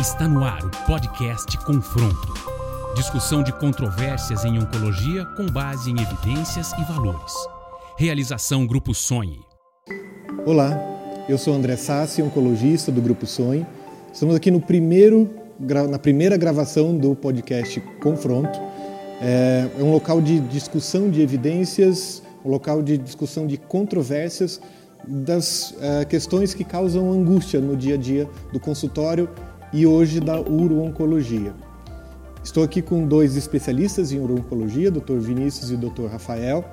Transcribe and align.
Está 0.00 0.28
no 0.28 0.44
ar 0.44 0.64
o 0.64 0.70
podcast 0.86 1.58
Confronto. 1.64 2.32
Discussão 2.94 3.42
de 3.42 3.52
controvérsias 3.52 4.44
em 4.44 4.56
oncologia 4.56 5.24
com 5.36 5.46
base 5.46 5.90
em 5.90 5.96
evidências 6.00 6.70
e 6.74 6.84
valores. 6.84 7.32
Realização 7.96 8.64
Grupo 8.64 8.94
Sonhe. 8.94 9.40
Olá, 10.46 10.78
eu 11.28 11.36
sou 11.36 11.52
André 11.52 11.76
Sassi, 11.76 12.22
oncologista 12.22 12.92
do 12.92 13.02
Grupo 13.02 13.26
Sonhe. 13.26 13.66
Estamos 14.12 14.36
aqui 14.36 14.52
no 14.52 14.60
primeiro, 14.60 15.28
na 15.90 15.98
primeira 15.98 16.36
gravação 16.36 16.96
do 16.96 17.16
podcast 17.16 17.80
Confronto. 18.00 18.56
É 19.20 19.82
um 19.82 19.90
local 19.90 20.20
de 20.20 20.38
discussão 20.38 21.10
de 21.10 21.22
evidências, 21.22 22.22
um 22.44 22.50
local 22.50 22.84
de 22.84 22.96
discussão 22.96 23.48
de 23.48 23.56
controvérsias 23.56 24.60
das 25.04 25.72
uh, 25.72 26.06
questões 26.08 26.54
que 26.54 26.62
causam 26.62 27.10
angústia 27.10 27.60
no 27.60 27.76
dia 27.76 27.94
a 27.94 27.98
dia 27.98 28.28
do 28.52 28.60
consultório 28.60 29.28
e 29.72 29.86
hoje 29.86 30.20
da 30.20 30.40
uro-oncologia. 30.40 31.52
Estou 32.42 32.62
aqui 32.62 32.80
com 32.80 33.06
dois 33.06 33.36
especialistas 33.36 34.12
em 34.12 34.18
uro-oncologia, 34.18 34.90
Dr. 34.90 35.18
Vinícius 35.18 35.70
e 35.70 35.76
Dr. 35.76 36.06
Rafael, 36.10 36.64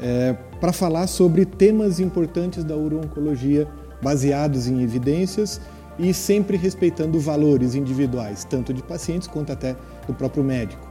é, 0.00 0.32
para 0.60 0.72
falar 0.72 1.06
sobre 1.06 1.44
temas 1.44 2.00
importantes 2.00 2.64
da 2.64 2.74
uro-oncologia 2.74 3.68
baseados 4.02 4.66
em 4.66 4.82
evidências 4.82 5.60
e 5.98 6.12
sempre 6.12 6.56
respeitando 6.56 7.18
valores 7.20 7.74
individuais, 7.74 8.44
tanto 8.44 8.74
de 8.74 8.82
pacientes 8.82 9.28
quanto 9.28 9.52
até 9.52 9.76
do 10.06 10.12
próprio 10.12 10.42
médico. 10.42 10.84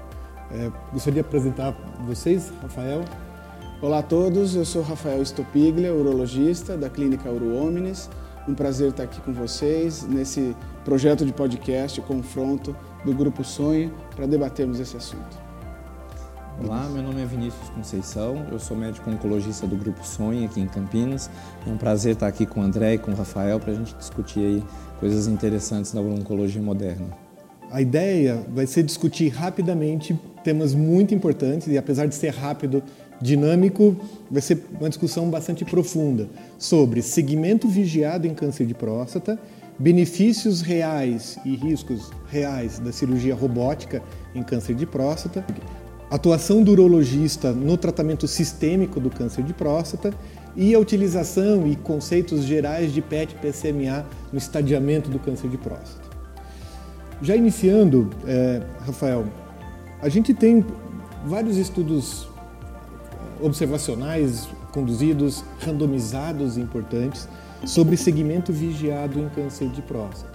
É, 0.51 0.71
gostaria 0.91 1.21
de 1.21 1.27
apresentar 1.27 1.75
vocês, 2.05 2.51
Rafael. 2.61 3.03
Olá 3.81 3.99
a 3.99 4.03
todos, 4.03 4.55
eu 4.55 4.63
sou 4.63 4.81
Rafael 4.81 5.21
Stopiglia, 5.21 5.93
urologista 5.93 6.77
da 6.77 6.89
Clínica 6.89 7.29
Uro 7.29 7.57
Omnis. 7.57 8.09
Um 8.45 8.53
prazer 8.53 8.89
estar 8.89 9.03
aqui 9.03 9.21
com 9.21 9.31
vocês 9.31 10.03
nesse 10.03 10.53
projeto 10.83 11.25
de 11.25 11.31
podcast 11.31 12.01
Confronto 12.01 12.75
do 13.05 13.13
Grupo 13.13 13.41
Sonho 13.41 13.93
para 14.13 14.25
debatermos 14.25 14.81
esse 14.81 14.97
assunto. 14.97 15.41
Olá, 16.61 16.89
meu 16.89 17.01
nome 17.01 17.21
é 17.21 17.25
Vinícius 17.25 17.69
Conceição, 17.69 18.45
eu 18.51 18.59
sou 18.59 18.75
médico 18.75 19.09
oncologista 19.09 19.65
do 19.65 19.77
Grupo 19.77 20.05
Sonho 20.05 20.45
aqui 20.45 20.59
em 20.59 20.67
Campinas. 20.67 21.29
É 21.65 21.69
um 21.69 21.77
prazer 21.77 22.13
estar 22.13 22.27
aqui 22.27 22.45
com 22.45 22.59
o 22.59 22.63
André 22.63 22.95
e 22.95 22.97
com 22.97 23.11
o 23.11 23.15
Rafael 23.15 23.61
para 23.61 23.71
a 23.71 23.75
gente 23.75 23.95
discutir 23.95 24.41
aí 24.41 24.63
coisas 24.99 25.25
interessantes 25.27 25.93
da 25.93 26.01
oncologia 26.01 26.61
moderna. 26.61 27.07
A 27.71 27.81
ideia 27.81 28.45
vai 28.53 28.67
ser 28.67 28.83
discutir 28.83 29.29
rapidamente 29.29 30.19
temas 30.43 30.75
muito 30.75 31.15
importantes 31.15 31.67
e 31.67 31.77
apesar 31.77 32.07
de 32.07 32.13
ser 32.13 32.29
rápido, 32.29 32.83
dinâmico, 33.23 33.95
vai 34.29 34.41
ser 34.41 34.61
uma 34.77 34.89
discussão 34.89 35.29
bastante 35.29 35.63
profunda 35.63 36.27
sobre 36.59 37.01
segmento 37.01 37.69
vigiado 37.69 38.27
em 38.27 38.33
câncer 38.33 38.65
de 38.67 38.73
próstata, 38.73 39.39
benefícios 39.79 40.61
reais 40.61 41.39
e 41.45 41.55
riscos 41.55 42.11
reais 42.29 42.79
da 42.79 42.91
cirurgia 42.91 43.33
robótica 43.33 44.03
em 44.35 44.43
câncer 44.43 44.75
de 44.75 44.85
próstata, 44.85 45.43
atuação 46.11 46.61
do 46.61 46.73
urologista 46.73 47.53
no 47.53 47.77
tratamento 47.77 48.27
sistêmico 48.27 48.99
do 48.99 49.09
câncer 49.09 49.43
de 49.43 49.53
próstata 49.53 50.13
e 50.55 50.75
a 50.75 50.79
utilização 50.79 51.65
e 51.65 51.77
conceitos 51.77 52.43
gerais 52.43 52.93
de 52.93 53.01
PET-PSMA 53.01 54.05
no 54.31 54.37
estadiamento 54.37 55.09
do 55.09 55.17
câncer 55.17 55.49
de 55.49 55.57
próstata. 55.57 56.13
Já 57.21 57.37
iniciando, 57.37 58.09
é, 58.27 58.61
Rafael, 58.85 59.25
a 60.01 60.09
gente 60.09 60.33
tem 60.33 60.63
vários 61.25 61.55
estudos 61.55 62.27
observacionais 63.43 64.47
conduzidos, 64.71 65.43
randomizados 65.59 66.57
importantes 66.57 67.27
sobre 67.65 67.97
segmento 67.97 68.51
vigiado 68.51 69.19
em 69.19 69.29
câncer 69.29 69.69
de 69.69 69.81
próstata. 69.81 70.33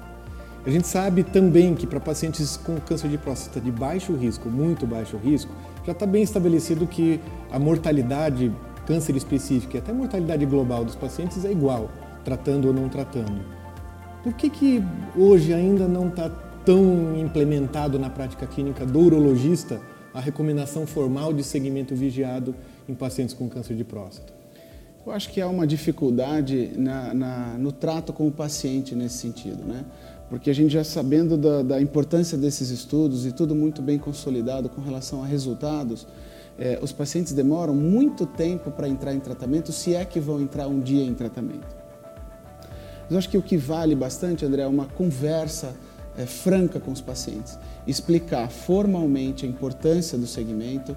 A 0.65 0.71
gente 0.71 0.87
sabe 0.87 1.23
também 1.23 1.75
que 1.75 1.87
para 1.87 1.99
pacientes 1.99 2.57
com 2.57 2.77
câncer 2.81 3.09
de 3.09 3.17
próstata 3.17 3.61
de 3.61 3.71
baixo 3.71 4.15
risco, 4.15 4.49
muito 4.49 4.87
baixo 4.87 5.17
risco, 5.17 5.51
já 5.85 5.93
está 5.93 6.05
bem 6.05 6.23
estabelecido 6.23 6.87
que 6.87 7.21
a 7.51 7.59
mortalidade, 7.59 8.53
câncer 8.87 9.17
específico 9.17 9.77
e 9.77 9.79
até 9.79 9.93
a 9.93 9.95
mortalidade 9.95 10.45
global 10.45 10.85
dos 10.85 10.95
pacientes 10.95 11.45
é 11.45 11.51
igual, 11.51 11.91
tratando 12.25 12.69
ou 12.69 12.75
não 12.75 12.89
tratando. 12.89 13.41
Por 14.23 14.35
que, 14.35 14.51
que 14.51 14.85
hoje 15.17 15.55
ainda 15.55 15.89
não 15.89 16.09
está 16.09 16.29
tão 16.65 17.17
implementado 17.19 17.99
na 17.99 18.11
prática 18.11 18.47
clínica 18.47 18.85
do 18.85 18.99
urologista 18.99 19.81
a 20.13 20.21
recomendação 20.21 20.87
formal 20.87 21.33
de 21.33 21.43
segmento 21.43 21.95
vigiado 21.95 22.55
em 22.89 22.95
pacientes 22.95 23.35
com 23.35 23.49
câncer 23.49 23.77
de 23.77 23.85
próstata? 23.85 24.33
Eu 25.07 25.13
acho 25.13 25.31
que 25.31 25.41
há 25.41 25.49
uma 25.49 25.67
dificuldade 25.67 26.73
na, 26.77 27.15
na, 27.15 27.59
no 27.59 27.73
trato 27.73 28.13
com 28.13 28.27
o 28.27 28.33
paciente 28.33 28.95
nesse 28.95 29.19
sentido, 29.19 29.65
né? 29.65 29.85
Porque 30.29 30.51
a 30.51 30.55
gente 30.55 30.73
já 30.73 30.85
sabendo 30.85 31.37
da, 31.39 31.63
da 31.63 31.81
importância 31.81 32.37
desses 32.37 32.69
estudos 32.69 33.25
e 33.25 33.33
tudo 33.33 33.55
muito 33.55 33.81
bem 33.81 33.99
consolidado 33.99 34.69
com 34.69 34.83
relação 34.83 35.23
a 35.23 35.27
resultados, 35.27 36.07
eh, 36.59 36.79
os 36.83 36.93
pacientes 36.93 37.33
demoram 37.33 37.75
muito 37.75 38.27
tempo 38.27 38.71
para 38.71 38.87
entrar 38.87 39.15
em 39.15 39.21
tratamento, 39.21 39.73
se 39.73 39.95
é 39.95 40.05
que 40.05 40.21
vão 40.21 40.43
entrar 40.43 40.67
um 40.67 40.81
dia 40.81 41.03
em 41.03 41.15
tratamento. 41.15 41.75
Mas 43.05 43.13
eu 43.13 43.19
acho 43.19 43.29
que 43.31 43.39
o 43.39 43.43
que 43.43 43.57
vale 43.57 43.95
bastante, 43.95 44.45
André, 44.45 44.63
é 44.63 44.67
uma 44.67 44.85
conversa 44.85 45.75
é, 46.19 46.27
franca 46.27 46.79
com 46.79 46.91
os 46.91 47.01
pacientes, 47.01 47.59
explicar 47.87 48.51
formalmente 48.51 49.47
a 49.47 49.49
importância 49.49 50.19
do 50.19 50.27
segmento 50.27 50.95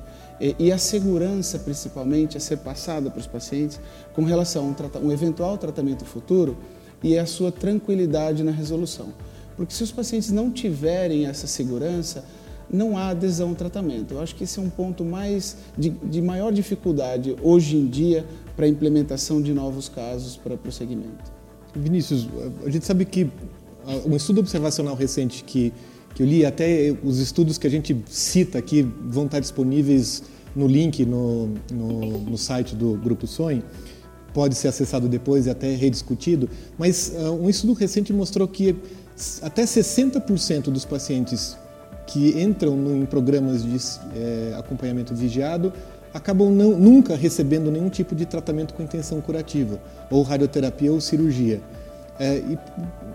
e, 0.58 0.72
a 0.72 0.78
segurança, 0.78 1.60
principalmente, 1.60 2.36
a 2.36 2.40
ser 2.40 2.58
passada 2.58 3.12
para 3.12 3.20
os 3.20 3.28
pacientes 3.28 3.80
com 4.14 4.24
relação 4.24 4.66
a 4.66 5.00
um, 5.00 5.08
um 5.08 5.12
eventual 5.12 5.58
tratamento 5.58 6.04
futuro 6.04 6.58
e 7.04 7.18
a 7.18 7.26
sua 7.26 7.52
tranquilidade 7.52 8.44
na 8.44 8.52
resolução. 8.52 9.10
Porque 9.56 9.74
se 9.74 9.84
os 9.84 9.92
pacientes 9.92 10.32
não 10.32 10.50
tiverem 10.50 11.28
essa 11.28 11.46
segurança, 11.46 12.26
não 12.72 12.98
há 12.98 13.10
adesão 13.10 13.50
ao 13.50 13.56
tratamento. 13.56 14.14
Eu 14.14 14.22
acho 14.22 14.36
que 14.36 14.46
esse 14.46 14.58
é 14.58 14.62
um 14.62 14.70
ponto 14.70 15.04
mais 15.04 15.58
de, 15.78 15.90
de 15.90 16.22
maior 16.22 16.52
dificuldade 16.52 17.36
hoje 17.42 17.76
em 17.76 17.86
dia 17.86 18.26
para 18.56 18.66
a 18.66 18.70
implementação 18.70 19.42
de 19.42 19.54
novos 19.54 19.90
casos 19.90 20.38
para 20.38 20.56
o 20.56 20.72
segmento. 20.72 21.32
Vinícius, 21.76 22.28
a 22.66 22.70
gente 22.70 22.86
sabe 22.86 23.06
que 23.06 23.30
um 24.06 24.16
estudo 24.16 24.40
observacional 24.40 24.96
recente 24.96 25.44
que, 25.44 25.74
que 26.14 26.24
eu 26.24 26.28
li, 26.28 26.46
até 26.46 26.96
os 27.04 27.20
estudos 27.20 27.58
que 27.58 27.68
a 27.68 27.70
gente 27.70 27.96
cita 28.08 28.58
aqui 28.58 28.82
vão 29.08 29.26
estar 29.26 29.40
disponíveis 29.40 30.24
no 30.56 30.68
link 30.68 31.06
no, 31.06 31.54
no, 31.72 32.20
no 32.20 32.38
site 32.38 32.76
do 32.76 32.94
Grupo 32.98 33.26
Sonho, 33.26 33.64
pode 34.34 34.56
ser 34.56 34.68
acessado 34.68 35.08
depois 35.08 35.46
e 35.46 35.50
até 35.50 35.74
rediscutido, 35.76 36.50
mas 36.78 37.14
uh, 37.16 37.32
um 37.32 37.50
estudo 37.50 37.74
recente 37.74 38.14
mostrou 38.14 38.48
que 38.48 38.76
até 39.42 39.64
60% 39.64 40.64
dos 40.64 40.86
pacientes 40.86 41.58
que 42.08 42.42
entram 42.42 42.76
no, 42.76 42.96
em 42.96 43.06
programas 43.06 43.64
de 43.64 43.78
é, 44.16 44.56
acompanhamento 44.58 45.16
vigiado 45.16 45.72
acabam 46.14 46.52
não, 46.52 46.78
nunca 46.78 47.16
recebendo 47.16 47.72
nenhum 47.72 47.90
tipo 47.90 48.16
de 48.16 48.26
tratamento 48.26 48.74
com 48.74 48.84
intenção 48.84 49.22
curativa, 49.22 49.80
ou 50.10 50.24
radioterapia 50.24 50.92
ou 50.92 51.00
cirurgia. 51.00 51.62
É, 52.20 52.38
e, 52.38 52.58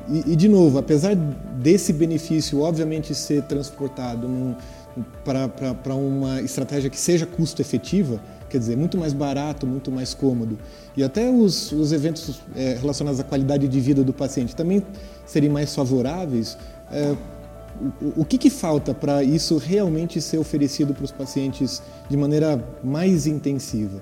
e, 0.08 0.32
e, 0.32 0.36
de 0.36 0.48
novo, 0.48 0.78
apesar 0.78 1.14
desse 1.16 1.92
benefício 1.92 2.60
obviamente 2.60 3.14
ser 3.14 3.42
transportado 3.42 4.56
para 5.24 5.94
uma 5.94 6.40
estratégia 6.40 6.88
que 6.88 6.98
seja 6.98 7.26
custo 7.26 7.60
efetiva, 7.60 8.20
quer 8.48 8.58
dizer, 8.58 8.76
muito 8.76 8.96
mais 8.96 9.12
barato, 9.12 9.66
muito 9.66 9.90
mais 9.90 10.14
cômodo, 10.14 10.58
e 10.96 11.02
até 11.02 11.28
os, 11.30 11.72
os 11.72 11.92
eventos 11.92 12.40
é, 12.54 12.78
relacionados 12.80 13.20
à 13.20 13.24
qualidade 13.24 13.68
de 13.68 13.80
vida 13.80 14.02
do 14.02 14.12
paciente 14.12 14.54
também 14.54 14.82
serem 15.26 15.50
mais 15.50 15.74
favoráveis, 15.74 16.56
é, 16.90 17.14
o, 18.00 18.22
o 18.22 18.24
que, 18.24 18.38
que 18.38 18.48
falta 18.48 18.94
para 18.94 19.22
isso 19.22 19.58
realmente 19.58 20.20
ser 20.20 20.38
oferecido 20.38 20.94
para 20.94 21.04
os 21.04 21.12
pacientes 21.12 21.82
de 22.08 22.16
maneira 22.16 22.64
mais 22.82 23.26
intensiva? 23.26 24.00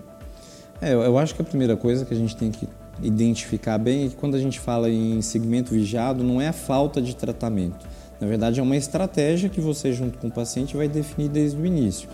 É, 0.81 0.93
eu 0.93 1.19
acho 1.19 1.35
que 1.35 1.43
a 1.43 1.45
primeira 1.45 1.77
coisa 1.77 2.05
que 2.05 2.13
a 2.13 2.17
gente 2.17 2.37
tem 2.37 2.51
que 2.51 2.69
identificar 3.03 3.79
bem 3.79 4.07
é 4.07 4.09
que 4.09 4.17
quando 4.17 4.35
a 4.35 4.39
gente 4.39 4.61
fala 4.61 4.89
em 4.91 5.21
segmento 5.23 5.73
vigiado, 5.73 6.23
não 6.23 6.41
é 6.41 6.49
a 6.49 6.53
falta 6.53 7.01
de 7.01 7.15
tratamento. 7.15 7.87
Na 8.21 8.27
verdade, 8.27 8.61
é 8.61 8.63
uma 8.63 8.77
estratégia 8.77 9.49
que 9.49 9.61
você, 9.61 9.93
junto 9.93 10.19
com 10.19 10.29
o 10.29 10.31
paciente, 10.31 10.77
vai 10.77 10.89
definir 10.89 11.29
desde 11.29 11.61
o 11.61 11.67
início. 11.67 12.09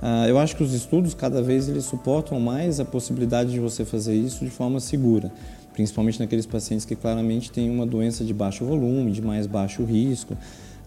Uh, 0.00 0.28
eu 0.28 0.38
acho 0.38 0.56
que 0.56 0.62
os 0.62 0.72
estudos, 0.72 1.14
cada 1.14 1.42
vez, 1.42 1.68
eles 1.68 1.84
suportam 1.84 2.38
mais 2.38 2.78
a 2.78 2.84
possibilidade 2.84 3.52
de 3.52 3.58
você 3.58 3.84
fazer 3.84 4.14
isso 4.14 4.44
de 4.44 4.50
forma 4.50 4.78
segura, 4.80 5.32
principalmente 5.72 6.20
naqueles 6.20 6.46
pacientes 6.46 6.84
que 6.84 6.94
claramente 6.94 7.50
têm 7.50 7.70
uma 7.70 7.86
doença 7.86 8.24
de 8.24 8.34
baixo 8.34 8.64
volume, 8.64 9.10
de 9.10 9.22
mais 9.22 9.46
baixo 9.46 9.82
risco. 9.84 10.36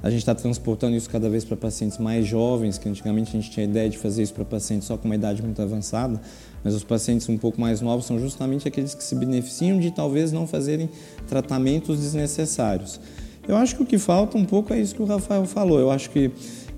A 0.02 0.10
gente 0.10 0.20
está 0.20 0.36
transportando 0.36 0.96
isso 0.96 1.10
cada 1.10 1.30
vez 1.30 1.44
para 1.44 1.58
pacientes 1.58 1.98
mais 1.98 2.28
jovens, 2.28 2.78
que 2.78 2.88
antigamente 2.88 3.30
a 3.30 3.34
gente 3.34 3.50
tinha 3.50 3.66
a 3.66 3.70
ideia 3.70 3.90
de 3.90 3.98
fazer 3.98 4.24
isso 4.24 4.34
para 4.34 4.46
pacientes 4.46 4.88
só 4.88 4.96
com 4.96 5.06
uma 5.06 5.16
idade 5.16 5.42
muito 5.42 5.62
avançada, 5.62 6.22
mas 6.64 6.76
os 6.76 6.84
pacientes 6.84 7.28
um 7.30 7.38
pouco 7.38 7.60
mais 7.60 7.82
novos 7.82 8.06
são 8.06 8.20
justamente 8.20 8.68
aqueles 8.68 8.94
que 8.94 9.04
se 9.04 9.16
beneficiam 9.16 9.80
de 9.80 9.90
talvez 9.90 10.32
não 10.32 10.46
fazerem 10.46 10.90
tratamentos 11.28 12.00
desnecessários. 12.00 13.00
Eu 13.48 13.56
acho 13.56 13.76
que 13.76 13.84
o 13.84 13.86
que 13.86 13.98
falta 13.98 14.38
um 14.38 14.46
pouco 14.46 14.74
é 14.74 14.80
isso 14.80 14.94
que 14.94 15.02
o 15.02 15.06
Rafael 15.06 15.46
falou. 15.46 15.80
Eu 15.80 15.90
acho 15.90 16.10
que 16.10 16.30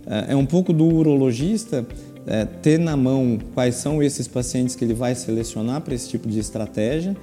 é, 0.05 0.33
é 0.33 0.35
um 0.35 0.45
pouco 0.45 0.71
do 0.71 0.85
urologista 0.85 1.85
é, 2.27 2.45
ter 2.45 2.79
na 2.79 2.95
mão 2.95 3.39
quais 3.53 3.75
são 3.75 4.01
esses 4.03 4.27
pacientes 4.27 4.75
que 4.75 4.85
ele 4.85 4.93
vai 4.93 5.15
selecionar 5.15 5.81
para 5.81 5.95
esse 5.95 6.07
tipo 6.07 6.29
de 6.29 6.39
estratégia 6.39 7.13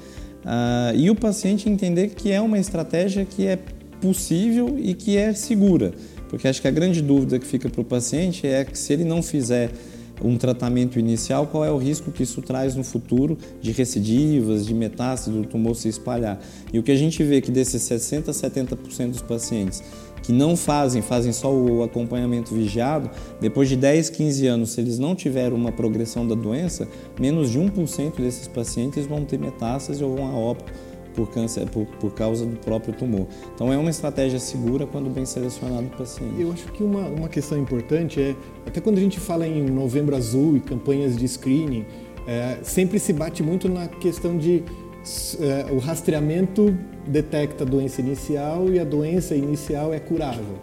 uh, 0.44 0.96
e 0.96 1.08
o 1.08 1.14
paciente 1.14 1.68
entender 1.68 2.08
que 2.08 2.32
é 2.32 2.40
uma 2.40 2.58
estratégia 2.58 3.24
que 3.24 3.46
é 3.46 3.58
possível 4.00 4.76
e 4.78 4.94
que 4.94 5.16
é 5.16 5.32
segura. 5.32 5.92
Porque 6.28 6.48
acho 6.48 6.60
que 6.60 6.68
a 6.68 6.70
grande 6.70 7.00
dúvida 7.00 7.38
que 7.38 7.46
fica 7.46 7.68
para 7.68 7.80
o 7.80 7.84
paciente 7.84 8.46
é 8.46 8.64
que 8.64 8.78
se 8.78 8.92
ele 8.92 9.04
não 9.04 9.22
fizer 9.22 9.70
um 10.22 10.36
tratamento 10.36 10.98
inicial, 10.98 11.46
qual 11.46 11.64
é 11.64 11.70
o 11.70 11.76
risco 11.76 12.10
que 12.10 12.22
isso 12.22 12.40
traz 12.40 12.74
no 12.74 12.82
futuro 12.82 13.36
de 13.60 13.70
recidivas, 13.72 14.66
de 14.66 14.74
metástase 14.74 15.36
do 15.36 15.44
tumor 15.44 15.76
se 15.76 15.88
espalhar. 15.88 16.40
E 16.72 16.78
o 16.78 16.82
que 16.82 16.90
a 16.90 16.96
gente 16.96 17.22
vê 17.22 17.36
é 17.36 17.40
que 17.40 17.50
desses 17.50 17.82
60% 17.82 18.28
a 18.28 18.32
70% 18.32 19.10
dos 19.10 19.22
pacientes 19.22 19.82
que 20.22 20.32
não 20.32 20.56
fazem, 20.56 21.02
fazem 21.02 21.32
só 21.32 21.54
o 21.54 21.84
acompanhamento 21.84 22.52
vigiado, 22.52 23.08
depois 23.40 23.68
de 23.68 23.76
10, 23.76 24.10
15 24.10 24.46
anos, 24.48 24.70
se 24.70 24.80
eles 24.80 24.98
não 24.98 25.14
tiveram 25.14 25.54
uma 25.54 25.70
progressão 25.70 26.26
da 26.26 26.34
doença, 26.34 26.88
menos 27.20 27.50
de 27.50 27.60
1% 27.60 28.16
desses 28.16 28.48
pacientes 28.48 29.06
vão 29.06 29.24
ter 29.24 29.38
metástase 29.38 30.02
ou 30.02 30.16
vão 30.16 30.26
a 30.26 30.34
óbito 30.34 30.72
por, 31.16 31.30
câncer, 31.30 31.66
por, 31.70 31.86
por, 31.86 32.12
causa 32.12 32.44
do 32.44 32.56
próprio 32.58 32.94
tumor. 32.94 33.26
Então 33.54 33.72
é 33.72 33.78
uma 33.78 33.90
estratégia 33.90 34.38
segura 34.38 34.86
quando 34.86 35.08
bem 35.08 35.24
selecionado 35.24 35.86
o 35.86 35.96
paciente. 35.96 36.40
Eu 36.40 36.52
acho 36.52 36.70
que 36.72 36.84
uma, 36.84 37.08
uma 37.08 37.28
questão 37.28 37.58
importante 37.58 38.20
é, 38.20 38.36
até 38.66 38.80
quando 38.80 38.98
a 38.98 39.00
gente 39.00 39.18
fala 39.18 39.46
em 39.46 39.64
novembro 39.64 40.14
azul 40.14 40.56
e 40.56 40.60
campanhas 40.60 41.16
de 41.16 41.26
screening, 41.26 41.86
é, 42.26 42.58
sempre 42.62 42.98
se 42.98 43.12
bate 43.12 43.42
muito 43.42 43.68
na 43.68 43.88
questão 43.88 44.36
de 44.36 44.62
é, 45.40 45.72
o 45.72 45.78
rastreamento 45.78 46.76
detecta 47.06 47.64
a 47.64 47.66
doença 47.66 48.00
inicial 48.00 48.68
e 48.68 48.78
a 48.78 48.84
doença 48.84 49.34
inicial 49.34 49.94
é 49.94 49.98
curável. 49.98 50.58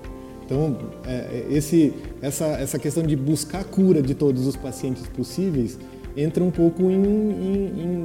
Então, 0.46 0.78
é, 1.06 1.46
esse, 1.50 1.94
essa, 2.22 2.46
essa 2.46 2.78
questão 2.78 3.02
de 3.04 3.16
buscar 3.16 3.62
a 3.62 3.64
cura 3.64 4.02
de 4.02 4.14
todos 4.14 4.46
os 4.46 4.56
pacientes 4.56 5.08
possíveis 5.08 5.80
entra 6.16 6.44
um 6.44 6.52
pouco 6.52 6.84
em, 6.84 7.02
em, 7.02 7.66
em 7.82 8.04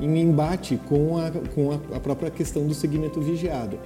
em 0.00 0.20
embate 0.20 0.78
com 0.88 1.18
a, 1.18 1.30
com 1.54 1.72
a, 1.72 1.96
a 1.96 2.00
própria 2.00 2.30
questão 2.30 2.66
do 2.66 2.74
segmento 2.74 3.20
vigiado. 3.20 3.78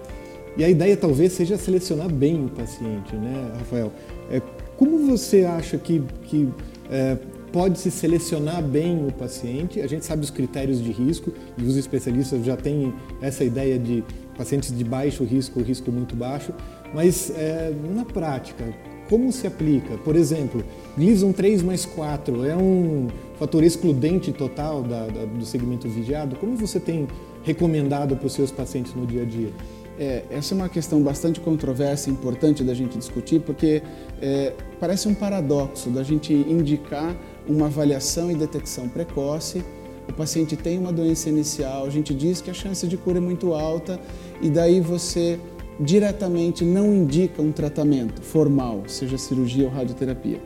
E 0.56 0.64
a 0.64 0.68
ideia 0.68 0.96
talvez 0.96 1.32
seja 1.32 1.56
selecionar 1.56 2.12
bem 2.12 2.46
o 2.46 2.48
paciente, 2.48 3.14
né, 3.14 3.52
Rafael? 3.58 3.92
É, 4.30 4.42
como 4.76 4.98
você 5.06 5.44
acha 5.44 5.78
que, 5.78 6.02
que 6.24 6.48
é, 6.90 7.16
pode 7.52 7.78
se 7.78 7.90
selecionar 7.90 8.62
bem 8.62 9.06
o 9.06 9.12
paciente? 9.12 9.80
A 9.80 9.86
gente 9.86 10.04
sabe 10.04 10.22
os 10.22 10.30
critérios 10.30 10.82
de 10.82 10.90
risco 10.90 11.32
e 11.56 11.62
os 11.62 11.76
especialistas 11.76 12.44
já 12.44 12.56
têm 12.56 12.92
essa 13.20 13.44
ideia 13.44 13.78
de 13.78 14.02
pacientes 14.36 14.76
de 14.76 14.84
baixo 14.84 15.24
risco 15.24 15.60
risco 15.60 15.90
muito 15.90 16.14
baixo, 16.14 16.52
mas 16.94 17.30
é, 17.30 17.72
na 17.94 18.04
prática, 18.04 18.64
como 19.08 19.32
se 19.32 19.46
aplica? 19.46 19.96
Por 19.98 20.14
exemplo, 20.14 20.62
Gleason 20.96 21.32
3 21.32 21.62
mais 21.62 21.84
4 21.84 22.44
é 22.44 22.56
um 22.56 23.08
fator 23.38 23.64
excludente 23.64 24.32
total 24.32 24.82
da, 24.82 25.06
da, 25.06 25.24
do 25.24 25.44
segmento 25.44 25.88
vigiado? 25.88 26.36
Como 26.36 26.56
você 26.56 26.78
tem 26.78 27.08
recomendado 27.42 28.16
para 28.16 28.26
os 28.26 28.32
seus 28.32 28.50
pacientes 28.50 28.94
no 28.94 29.06
dia 29.06 29.22
a 29.22 29.24
dia? 29.24 29.50
É, 29.98 30.24
essa 30.30 30.54
é 30.54 30.56
uma 30.56 30.68
questão 30.68 31.02
bastante 31.02 31.40
controversa 31.40 32.08
importante 32.08 32.62
da 32.62 32.72
gente 32.72 32.96
discutir, 32.96 33.40
porque 33.40 33.82
é, 34.20 34.52
parece 34.78 35.08
um 35.08 35.14
paradoxo 35.14 35.90
da 35.90 36.02
gente 36.04 36.32
indicar 36.32 37.16
uma 37.48 37.66
avaliação 37.66 38.30
e 38.30 38.34
detecção 38.34 38.88
precoce. 38.88 39.64
O 40.08 40.12
paciente 40.12 40.56
tem 40.56 40.78
uma 40.78 40.92
doença 40.92 41.28
inicial, 41.28 41.84
a 41.84 41.90
gente 41.90 42.14
diz 42.14 42.40
que 42.40 42.50
a 42.50 42.54
chance 42.54 42.86
de 42.86 42.96
cura 42.96 43.18
é 43.18 43.20
muito 43.20 43.52
alta, 43.54 44.00
e 44.40 44.48
daí 44.48 44.80
você 44.80 45.38
diretamente 45.80 46.64
não 46.64 46.92
indica 46.94 47.40
um 47.40 47.52
tratamento 47.52 48.20
formal, 48.22 48.82
seja 48.86 49.16
cirurgia 49.16 49.64
ou 49.64 49.70
radioterapia. 49.70 50.40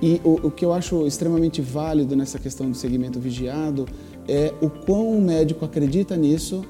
E 0.00 0.20
o, 0.22 0.46
o, 0.46 0.50
que 0.50 0.64
eu 0.64 0.72
acho 0.72 1.06
extremamente 1.06 1.62
válido 1.62 2.14
nessa 2.14 2.38
questão 2.38 2.70
do 2.70 2.76
segmento 2.76 3.18
vigiado 3.18 3.86
é 4.28 4.52
o 4.60 4.68
quão 4.68 5.16
o 5.16 5.20
médico 5.20 5.64
acredita 5.64 6.16
nisso. 6.16 6.64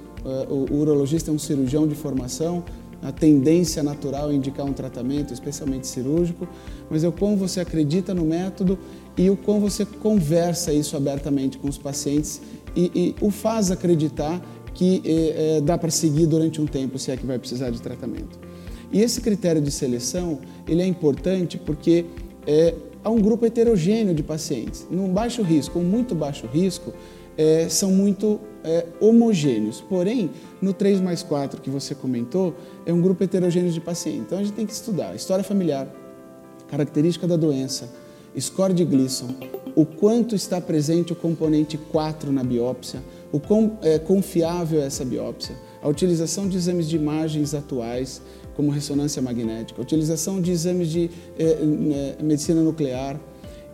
O, 0.48 0.74
o 0.74 0.80
urologista 0.80 1.30
é 1.30 1.34
um 1.34 1.38
cirurgião 1.38 1.86
de 1.86 1.94
formação, 1.94 2.64
a 3.02 3.12
tendência 3.12 3.82
natural 3.82 4.30
é 4.30 4.34
indicar 4.34 4.66
um 4.66 4.72
tratamento, 4.72 5.32
especialmente 5.32 5.86
cirúrgico, 5.86 6.48
mas 6.90 7.04
é 7.04 7.08
o 7.08 7.12
quão 7.12 7.36
você 7.36 7.60
acredita 7.60 8.14
no 8.14 8.24
método 8.24 8.78
e 9.16 9.30
o 9.30 9.36
quão 9.36 9.60
você 9.60 9.84
conversa 9.84 10.72
isso 10.72 10.96
abertamente 10.96 11.58
com 11.58 11.68
os 11.68 11.78
pacientes 11.78 12.40
e, 12.74 12.90
e 12.94 13.24
o 13.24 13.30
faz 13.30 13.70
acreditar 13.70 14.40
que 14.76 15.02
é, 15.04 15.60
dá 15.62 15.78
para 15.78 15.90
seguir 15.90 16.26
durante 16.26 16.60
um 16.60 16.66
tempo, 16.66 16.98
se 16.98 17.10
é 17.10 17.16
que 17.16 17.24
vai 17.24 17.38
precisar 17.38 17.70
de 17.70 17.80
tratamento. 17.80 18.38
E 18.92 19.00
esse 19.00 19.22
critério 19.22 19.60
de 19.60 19.70
seleção, 19.70 20.38
ele 20.68 20.82
é 20.82 20.86
importante 20.86 21.56
porque 21.56 22.04
é, 22.46 22.74
há 23.02 23.08
um 23.08 23.18
grupo 23.18 23.46
heterogêneo 23.46 24.14
de 24.14 24.22
pacientes. 24.22 24.86
Num 24.90 25.08
baixo 25.08 25.42
risco 25.42 25.78
ou 25.78 25.84
muito 25.84 26.14
baixo 26.14 26.46
risco, 26.46 26.92
é, 27.38 27.68
são 27.70 27.90
muito 27.90 28.38
é, 28.62 28.84
homogêneos. 29.00 29.80
Porém, 29.80 30.30
no 30.60 30.74
3 30.74 31.00
mais 31.00 31.22
4 31.22 31.60
que 31.62 31.70
você 31.70 31.94
comentou, 31.94 32.54
é 32.84 32.92
um 32.92 33.00
grupo 33.00 33.24
heterogêneo 33.24 33.72
de 33.72 33.80
pacientes. 33.80 34.22
Então 34.26 34.38
a 34.38 34.42
gente 34.42 34.54
tem 34.54 34.66
que 34.66 34.72
estudar 34.72 35.14
história 35.16 35.42
familiar, 35.42 35.88
característica 36.68 37.26
da 37.26 37.36
doença, 37.36 37.88
score 38.40 38.72
de 38.72 38.84
Gleason, 38.84 39.28
o 39.74 39.84
quanto 39.84 40.34
está 40.34 40.60
presente 40.60 41.12
o 41.12 41.16
componente 41.16 41.76
4 41.76 42.32
na 42.32 42.42
biópsia, 42.42 43.02
o 43.32 43.40
quão 43.40 43.78
é, 43.82 43.98
confiável 43.98 44.80
é 44.80 44.86
essa 44.86 45.04
biópsia, 45.04 45.54
a 45.82 45.88
utilização 45.88 46.48
de 46.48 46.56
exames 46.56 46.88
de 46.88 46.96
imagens 46.96 47.54
atuais, 47.54 48.22
como 48.54 48.70
ressonância 48.70 49.20
magnética, 49.20 49.80
a 49.80 49.82
utilização 49.82 50.40
de 50.40 50.50
exames 50.50 50.88
de 50.88 51.10
é, 51.38 51.54
né, 51.64 52.16
medicina 52.22 52.62
nuclear 52.62 53.20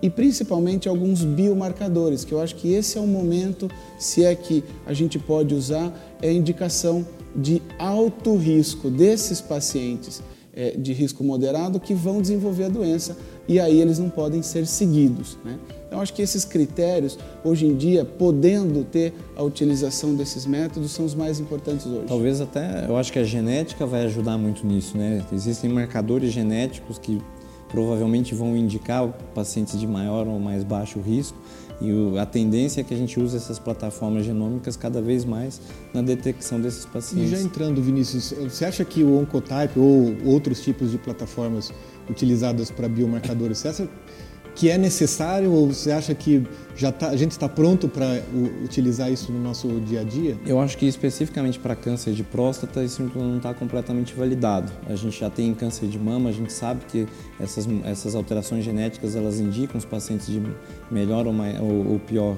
e 0.03 0.11
principalmente 0.11 0.89
alguns 0.89 1.23
biomarcadores, 1.23 2.25
que 2.25 2.33
eu 2.33 2.41
acho 2.41 2.57
que 2.57 2.73
esse 2.73 2.99
é 2.99 3.01
o 3.01 3.07
momento, 3.07 3.71
se 3.97 4.25
é 4.25 4.35
que 4.35 4.65
a 4.85 4.93
gente 4.93 5.17
pode 5.17 5.55
usar, 5.55 5.93
é 6.21 6.33
indicação 6.33 7.07
de 7.35 7.63
alto 7.79 8.37
risco 8.37 8.91
desses 8.91 9.41
pacientes 9.41 10.21
é, 10.53 10.73
de 10.73 10.93
risco 10.93 11.23
moderado 11.25 11.81
que 11.81 11.95
vão 11.95 12.21
desenvolver 12.21 12.65
a 12.65 12.69
doença 12.69 13.17
e 13.49 13.59
aí 13.61 13.81
eles 13.81 13.99
não 13.99 14.09
podem 14.09 14.43
ser 14.43 14.67
seguidos. 14.67 15.39
Né? 15.45 15.59
Então, 15.87 16.01
acho 16.01 16.15
que 16.15 16.23
esses 16.23 16.45
critérios, 16.45 17.19
hoje 17.45 17.67
em 17.67 17.77
dia, 17.77 18.05
podendo 18.05 18.83
ter 18.85 19.13
a 19.37 19.43
utilização 19.43 20.15
desses 20.15 20.47
métodos, 20.47 20.91
são 20.93 21.05
os 21.05 21.15
mais 21.15 21.39
importantes 21.39 21.85
hoje. 21.85 22.07
Talvez 22.07 22.41
até, 22.41 22.87
eu 22.89 22.97
acho 22.97 23.13
que 23.13 23.19
a 23.19 23.25
genética 23.25 23.85
vai 23.85 24.07
ajudar 24.07 24.39
muito 24.39 24.67
nisso, 24.67 24.97
né? 24.97 25.23
Existem 25.33 25.69
marcadores 25.69 26.33
genéticos 26.33 26.99
que 26.99 27.21
provavelmente 27.69 28.35
vão 28.35 28.57
indicar 28.57 29.09
pacientes 29.35 29.79
de 29.79 29.87
maior 29.87 30.27
ou 30.27 30.39
mais 30.39 30.63
baixo 30.63 31.01
risco 31.01 31.37
e 31.83 32.19
a 32.19 32.25
tendência 32.25 32.81
é 32.81 32.85
que 32.85 32.95
a 32.95 32.97
gente 32.97 33.19
use 33.19 33.37
essas 33.37 33.59
plataformas 33.59 34.25
genômicas 34.25 34.77
cada 34.77 35.03
vez 35.03 35.25
mais 35.25 35.61
na 35.93 36.01
detecção 36.01 36.61
desses 36.61 36.87
pacientes. 36.87 37.33
E 37.33 37.37
já 37.37 37.43
entrando, 37.43 37.83
Vinícius, 37.83 38.33
você 38.33 38.65
acha 38.65 38.85
que 38.85 39.03
o 39.03 39.19
Oncotype 39.19 39.79
ou 39.79 40.15
outros 40.25 40.63
tipos 40.63 40.93
de 40.93 40.99
plataformas 40.99 41.73
utilizadas 42.09 42.71
para 42.71 42.89
biomarcadores, 42.89 43.59
você 43.59 43.69
acha 43.69 43.89
que 44.55 44.69
é 44.69 44.77
necessário 44.77 45.51
ou 45.51 45.69
você 45.69 45.91
acha 45.91 46.15
que 46.15 46.47
já 46.77 46.91
tá, 46.91 47.09
a 47.09 47.17
gente 47.17 47.33
está 47.33 47.49
pronto 47.49 47.89
para 47.89 48.23
utilizar 48.65 49.11
isso 49.11 49.33
no 49.33 49.41
nosso 49.41 49.69
dia 49.81 50.01
a 50.01 50.05
dia? 50.05 50.37
Eu 50.47 50.61
acho 50.61 50.77
que 50.77 50.87
especificamente 50.87 51.59
para 51.59 51.75
câncer 51.75 52.13
de 52.13 52.23
próstata 52.23 52.83
isso 52.83 53.11
não 53.15 53.37
está 53.37 53.53
completamente 53.55 54.15
validado. 54.15 54.71
A 54.87 54.95
gente 54.95 55.19
já 55.19 55.31
tem 55.31 55.55
câncer 55.55 55.87
de 55.87 55.99
mama, 55.99 56.31
a 56.31 56.33
gente 56.33 56.53
sabe 56.53 56.85
que 56.87 57.07
essas, 57.41 57.67
essas 57.85 58.15
alterações 58.15 58.65
genéticas 58.65 59.17
elas 59.17 59.41
indicam 59.41 59.79
os 59.79 59.85
pacientes 59.85 60.27
de 60.27 60.43
melhor 60.91 61.27
ou, 61.27 61.35
ou, 61.35 61.93
ou 61.93 61.99
pior 61.99 62.37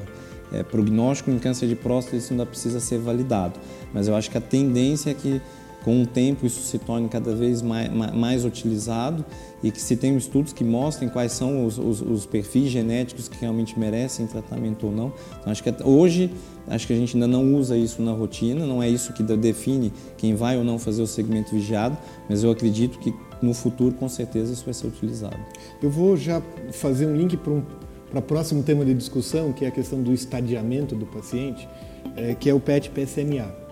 é, 0.52 0.62
prognóstico. 0.62 1.30
Em 1.30 1.38
câncer 1.38 1.66
de 1.68 1.76
próstata 1.76 2.16
isso 2.16 2.32
ainda 2.32 2.46
precisa 2.46 2.80
ser 2.80 2.98
validado. 2.98 3.58
Mas 3.92 4.08
eu 4.08 4.16
acho 4.16 4.30
que 4.30 4.38
a 4.38 4.40
tendência 4.40 5.10
é 5.10 5.14
que 5.14 5.40
com 5.84 6.02
o 6.02 6.06
tempo 6.06 6.46
isso 6.46 6.62
se 6.62 6.78
torne 6.78 7.08
cada 7.08 7.34
vez 7.34 7.60
mais, 7.60 7.92
mais 7.92 8.44
utilizado 8.44 9.24
e 9.62 9.70
que 9.70 9.80
se 9.80 9.96
tenham 9.96 10.16
estudos 10.16 10.52
que 10.52 10.64
mostrem 10.64 11.08
quais 11.10 11.32
são 11.32 11.66
os, 11.66 11.78
os, 11.78 12.00
os, 12.00 12.26
perfis 12.26 12.70
genéticos 12.70 13.28
que 13.28 13.36
realmente 13.38 13.78
merecem 13.78 14.26
tratamento 14.26 14.86
ou 14.86 14.92
não. 14.92 15.12
Então, 15.40 15.52
acho 15.52 15.62
que 15.62 15.74
hoje 15.84 16.30
acho 16.66 16.86
que 16.86 16.94
a 16.94 16.96
gente 16.96 17.14
ainda 17.14 17.26
não 17.26 17.54
usa 17.54 17.76
isso 17.76 18.00
na 18.00 18.12
rotina, 18.12 18.66
não 18.66 18.82
é 18.82 18.88
isso 18.88 19.12
que 19.12 19.22
define 19.22 19.92
quem 20.16 20.34
vai 20.34 20.56
ou 20.56 20.64
não 20.64 20.78
fazer 20.78 21.02
o 21.02 21.06
segmento 21.06 21.54
vigiado, 21.54 21.98
mas 22.28 22.42
eu 22.42 22.50
acredito 22.50 22.98
que 22.98 23.14
no 23.42 23.52
futuro 23.52 23.94
com 23.94 24.08
certeza 24.08 24.54
isso 24.54 24.64
vai 24.64 24.72
ser 24.72 24.86
utilizado. 24.86 25.36
Eu 25.82 25.90
vou 25.90 26.16
já 26.16 26.42
fazer 26.72 27.06
um 27.06 27.14
link 27.14 27.36
para 27.36 27.52
um 27.52 27.62
para 28.10 28.20
o 28.20 28.22
próximo 28.22 28.62
tema 28.62 28.84
de 28.84 28.94
discussão, 28.94 29.52
que 29.52 29.64
é 29.64 29.68
a 29.68 29.72
questão 29.72 30.00
do 30.00 30.12
estadiamento 30.12 30.94
do 30.94 31.04
paciente, 31.04 31.68
é, 32.16 32.32
que 32.32 32.48
é 32.48 32.54
o 32.54 32.60
PET-PSMA. 32.60 33.63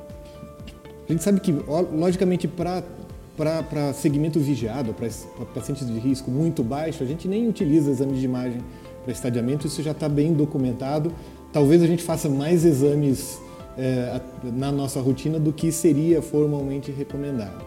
A 1.09 1.12
gente 1.12 1.23
sabe 1.23 1.40
que, 1.40 1.52
logicamente, 1.92 2.49
para 2.49 3.92
segmento 3.94 4.38
vigiado, 4.38 4.94
para 4.94 5.09
pacientes 5.54 5.87
de 5.87 5.99
risco 5.99 6.30
muito 6.30 6.62
baixo, 6.62 7.02
a 7.02 7.06
gente 7.06 7.26
nem 7.26 7.49
utiliza 7.49 7.90
exames 7.90 8.18
de 8.18 8.25
imagem 8.25 8.61
para 9.02 9.12
estadiamento, 9.12 9.66
isso 9.66 9.82
já 9.82 9.90
está 9.90 10.09
bem 10.09 10.32
documentado. 10.32 11.12
Talvez 11.52 11.82
a 11.82 11.87
gente 11.87 12.02
faça 12.02 12.28
mais 12.28 12.64
exames 12.64 13.40
é, 13.76 14.21
na 14.44 14.71
nossa 14.71 15.00
rotina 15.00 15.38
do 15.38 15.52
que 15.52 15.73
seria 15.73 16.23
formalmente 16.23 16.90
recomendado. 16.90 17.64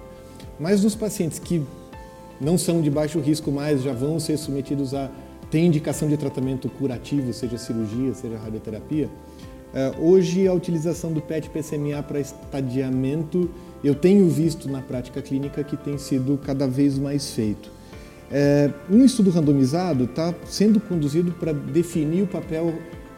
Mas 0.59 0.83
nos 0.83 0.95
pacientes 0.95 1.39
que 1.39 1.61
não 2.39 2.57
são 2.57 2.81
de 2.81 2.89
baixo 2.89 3.19
risco 3.19 3.51
mais, 3.51 3.83
já 3.83 3.93
vão 3.93 4.19
ser 4.19 4.37
submetidos 4.37 4.93
a 4.93 5.09
tem 5.51 5.67
indicação 5.67 6.09
de 6.09 6.17
tratamento 6.17 6.67
curativo, 6.69 7.31
seja 7.31 7.57
cirurgia, 7.57 8.13
seja 8.13 8.37
radioterapia, 8.37 9.09
hoje, 9.99 10.47
a 10.47 10.53
utilização 10.53 11.11
do 11.11 11.21
PET-PSMA 11.21 12.01
para 12.03 12.19
estadiamento 12.19 13.49
eu 13.83 13.93
tenho 13.93 14.27
visto 14.29 14.67
na 14.67 14.81
prática 14.81 15.21
clínica 15.21 15.63
que 15.63 15.77
tem 15.77 15.97
sido 15.97 16.39
cada 16.43 16.67
vez 16.67 16.97
mais 16.97 17.31
feito. 17.31 17.69
É, 18.31 18.71
um 18.89 19.05
estudo 19.05 19.29
randomizado 19.29 20.05
está 20.05 20.33
sendo 20.45 20.79
conduzido 20.79 21.31
para 21.33 21.53
definir 21.53 22.23
o 22.23 22.27
papel 22.27 22.73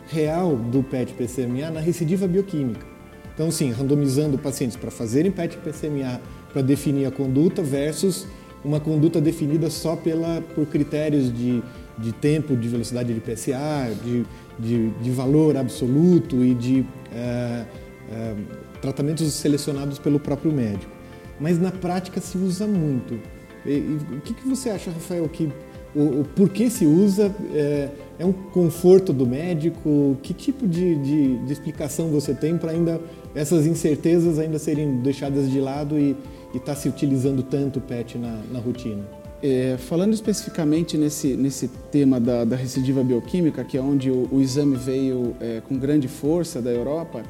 real 0.10 0.58
do 0.58 0.84
PET-PCMA 0.84 1.72
na 1.72 1.80
recidiva 1.80 2.28
bioquímica. 2.28 2.86
Então, 3.34 3.50
sim, 3.50 3.72
randomizando 3.72 4.38
pacientes 4.38 4.76
para 4.76 4.92
fazerem 4.92 5.32
PET-PCMA 5.32 6.20
para 6.52 6.62
definir 6.62 7.06
a 7.06 7.12
conduta 7.12 7.62
versus 7.62 8.28
uma 8.64 8.80
conduta 8.80 9.22
definida 9.22 9.70
só 9.70 9.96
pela, 9.96 10.42
por 10.54 10.66
critérios 10.66 11.32
de, 11.32 11.64
de 11.98 12.12
tempo, 12.12 12.56
de 12.56 12.68
velocidade 12.68 13.14
de 13.14 13.20
PSA, 13.20 13.92
de, 14.04 14.26
de, 14.60 14.90
de 14.90 15.12
valor 15.12 15.58
absoluto 15.58 16.44
e 16.44 16.54
de 16.54 16.86
é, 17.12 17.66
é, 18.12 18.36
tratamentos 18.82 19.32
selecionados 19.34 19.98
pelo 20.00 20.20
próprio 20.20 20.52
médico. 20.52 20.92
Mas 21.40 21.60
na 21.60 21.72
prática 21.72 22.20
se 22.22 22.38
usa 22.38 22.68
muito. 22.68 23.20
E, 23.66 23.72
e, 23.72 24.00
o 24.18 24.22
que, 24.22 24.34
que, 24.34 24.48
você 24.48 24.70
acha, 24.70 24.92
Rafael, 24.92 25.28
que 25.28 25.50
o, 25.96 26.22
o 26.22 26.26
por 26.36 26.50
que 26.50 26.70
se 26.70 26.86
usa? 26.86 27.34
É, 27.54 27.90
é, 28.20 28.26
um 28.26 28.34
conforto 28.34 29.14
do 29.14 29.26
médico? 29.26 30.18
Que 30.22 30.34
tipo 30.34 30.68
de, 30.68 30.96
de, 30.96 31.38
de 31.38 31.54
explicação 31.54 32.10
você 32.10 32.34
tem 32.34 32.58
para 32.58 32.72
ainda 32.72 33.00
essas 33.36 33.66
incertezas 33.66 34.40
ainda 34.40 34.58
serem 34.58 34.98
deixadas 34.98 35.50
de 35.50 35.60
lado 35.60 36.00
e 36.00 36.16
estar 36.54 36.74
tá 36.74 36.76
se 36.76 36.90
utilizando 36.90 37.44
tanto 37.44 37.80
o 37.80 37.82
PET 37.82 38.18
na, 38.18 38.42
na 38.52 38.60
rotina? 38.60 39.17
É, 39.42 39.78
falando 39.78 40.14
especificamente 40.14 40.98
nesse, 40.98 41.36
nesse 41.36 41.68
tema 41.92 42.20
da, 42.20 42.44
da 42.44 42.56
recidiva 42.56 43.04
bioquímica, 43.04 43.64
que 43.64 43.78
é 43.78 43.82
onde 43.82 44.10
o, 44.10 44.28
o 44.32 44.42
exame 44.42 44.76
veio 44.76 45.36
é, 45.40 45.62
com 45.62 45.78
grande 45.78 46.08
força 46.08 46.60
da 46.60 46.72
Europa, 46.72 47.24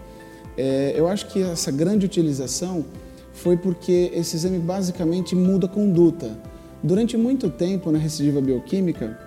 é, 0.58 0.94
eu 0.96 1.08
acho 1.08 1.28
que 1.28 1.42
essa 1.42 1.72
grande 1.72 2.06
utilização 2.06 2.86
foi 3.34 3.58
porque 3.58 4.12
esse 4.14 4.36
exame 4.36 4.58
basicamente 4.58 5.36
muda 5.36 5.68
a 5.68 5.70
conduta. 5.70 6.38
Durante 6.82 7.18
muito 7.18 7.50
tempo 7.50 7.92
na 7.92 8.00
recidiva 8.00 8.40
bioquímica, 8.40 9.20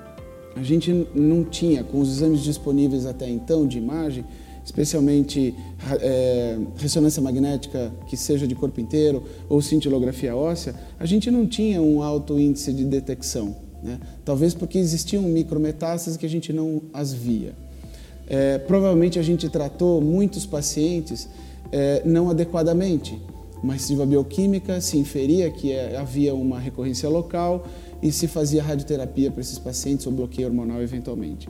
a 0.56 0.62
gente 0.62 1.06
não 1.14 1.44
tinha, 1.44 1.84
com 1.84 2.00
os 2.00 2.08
exames 2.10 2.40
disponíveis 2.40 3.06
até 3.06 3.28
então 3.28 3.66
de 3.66 3.78
imagem, 3.78 4.24
especialmente 4.64 5.54
é, 6.00 6.58
ressonância 6.76 7.20
magnética 7.22 7.92
que 8.06 8.16
seja 8.16 8.46
de 8.46 8.54
corpo 8.54 8.80
inteiro 8.80 9.24
ou 9.48 9.60
cintilografia 9.60 10.36
óssea, 10.36 10.74
a 10.98 11.06
gente 11.06 11.30
não 11.30 11.46
tinha 11.46 11.80
um 11.80 12.02
alto 12.02 12.38
índice 12.38 12.72
de 12.72 12.84
detecção. 12.84 13.56
Né? 13.82 13.98
Talvez 14.24 14.54
porque 14.54 14.78
existiam 14.78 15.22
micrometástases 15.22 16.16
que 16.16 16.26
a 16.26 16.28
gente 16.28 16.52
não 16.52 16.82
as 16.92 17.12
via. 17.12 17.54
É, 18.28 18.58
provavelmente 18.58 19.18
a 19.18 19.22
gente 19.22 19.48
tratou 19.48 20.00
muitos 20.00 20.46
pacientes 20.46 21.28
é, 21.72 22.02
não 22.04 22.30
adequadamente. 22.30 23.20
Uma 23.62 23.74
recidiva 23.74 24.06
bioquímica 24.06 24.80
se 24.80 24.96
inferia 24.96 25.50
que 25.50 25.72
é, 25.72 25.96
havia 25.96 26.34
uma 26.34 26.58
recorrência 26.58 27.08
local 27.08 27.66
e 28.02 28.10
se 28.12 28.26
fazia 28.26 28.62
radioterapia 28.62 29.30
para 29.30 29.40
esses 29.40 29.58
pacientes 29.58 30.06
ou 30.06 30.12
bloqueio 30.12 30.48
hormonal 30.48 30.80
eventualmente. 30.80 31.48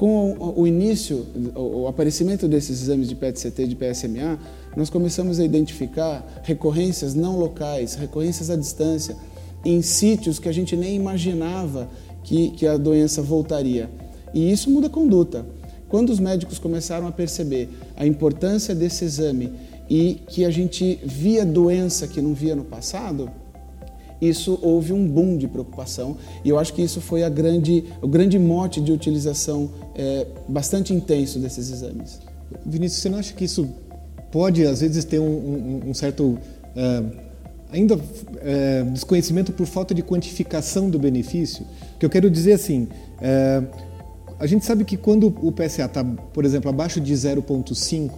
Com 0.00 0.34
o 0.56 0.66
início, 0.66 1.26
o 1.54 1.86
aparecimento 1.86 2.48
desses 2.48 2.80
exames 2.80 3.06
de 3.06 3.14
PET-CT 3.14 3.64
e 3.64 3.66
de 3.66 3.76
PSMA, 3.76 4.38
nós 4.74 4.88
começamos 4.88 5.38
a 5.38 5.44
identificar 5.44 6.40
recorrências 6.42 7.14
não 7.14 7.38
locais, 7.38 7.96
recorrências 7.96 8.48
à 8.48 8.56
distância, 8.56 9.14
em 9.62 9.82
sítios 9.82 10.38
que 10.38 10.48
a 10.48 10.52
gente 10.52 10.74
nem 10.74 10.96
imaginava 10.96 11.86
que, 12.24 12.48
que 12.52 12.66
a 12.66 12.78
doença 12.78 13.20
voltaria. 13.20 13.90
E 14.32 14.50
isso 14.50 14.70
muda 14.70 14.86
a 14.86 14.90
conduta. 14.90 15.44
Quando 15.86 16.08
os 16.08 16.18
médicos 16.18 16.58
começaram 16.58 17.06
a 17.06 17.12
perceber 17.12 17.68
a 17.94 18.06
importância 18.06 18.74
desse 18.74 19.04
exame 19.04 19.52
e 19.86 20.14
que 20.28 20.46
a 20.46 20.50
gente 20.50 20.98
via 21.04 21.44
doença 21.44 22.08
que 22.08 22.22
não 22.22 22.32
via 22.32 22.56
no 22.56 22.64
passado, 22.64 23.30
isso 24.20 24.58
houve 24.62 24.92
um 24.92 25.06
boom 25.06 25.36
de 25.36 25.48
preocupação 25.48 26.16
e 26.44 26.48
eu 26.48 26.58
acho 26.58 26.74
que 26.74 26.82
isso 26.82 27.00
foi 27.00 27.22
a 27.22 27.28
grande, 27.28 27.84
o 28.02 28.08
grande 28.08 28.38
mote 28.38 28.80
de 28.80 28.92
utilização 28.92 29.70
é, 29.94 30.26
bastante 30.48 30.92
intenso 30.92 31.38
desses 31.38 31.70
exames. 31.70 32.20
Vinícius, 32.66 33.02
você 33.02 33.08
não 33.08 33.18
acha 33.18 33.32
que 33.32 33.44
isso 33.44 33.68
pode 34.30 34.64
às 34.66 34.80
vezes 34.80 35.04
ter 35.04 35.18
um, 35.18 35.24
um, 35.24 35.80
um 35.90 35.94
certo 35.94 36.38
é, 36.76 37.02
ainda 37.72 37.98
é, 38.42 38.82
desconhecimento 38.84 39.52
por 39.52 39.66
falta 39.66 39.94
de 39.94 40.02
quantificação 40.02 40.90
do 40.90 40.98
benefício? 40.98 41.64
Que 41.98 42.04
eu 42.04 42.10
quero 42.10 42.30
dizer 42.30 42.52
assim, 42.54 42.88
é, 43.20 43.62
a 44.38 44.46
gente 44.46 44.64
sabe 44.64 44.84
que 44.84 44.96
quando 44.96 45.26
o 45.26 45.52
PSA 45.52 45.84
está, 45.84 46.04
por 46.04 46.44
exemplo, 46.44 46.70
abaixo 46.70 47.00
de 47.00 47.12
0,5, 47.12 48.10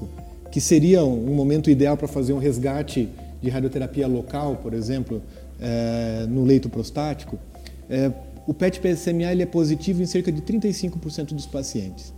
que 0.51 0.61
seria 0.61 1.05
um 1.05 1.35
momento 1.35 1.71
ideal 1.71 1.97
para 1.97 2.07
fazer 2.07 2.33
um 2.33 2.39
resgate 2.39 3.09
de 3.41 3.51
radioterapia 3.51 4.07
local, 4.07 4.57
por 4.63 4.73
exemplo, 4.73 5.21
é, 5.63 6.27
no 6.29 6.45
leito 6.45 6.69
prostático, 6.69 7.39
é, 7.89 8.11
o 8.47 8.53
PET-PSMA 8.53 9.31
ele 9.31 9.43
é 9.43 9.47
positivo 9.47 10.03
em 10.03 10.07
cerca 10.07 10.33
de 10.33 10.43
35% 10.43 11.33
dos 11.33 11.47
pacientes. 11.47 12.13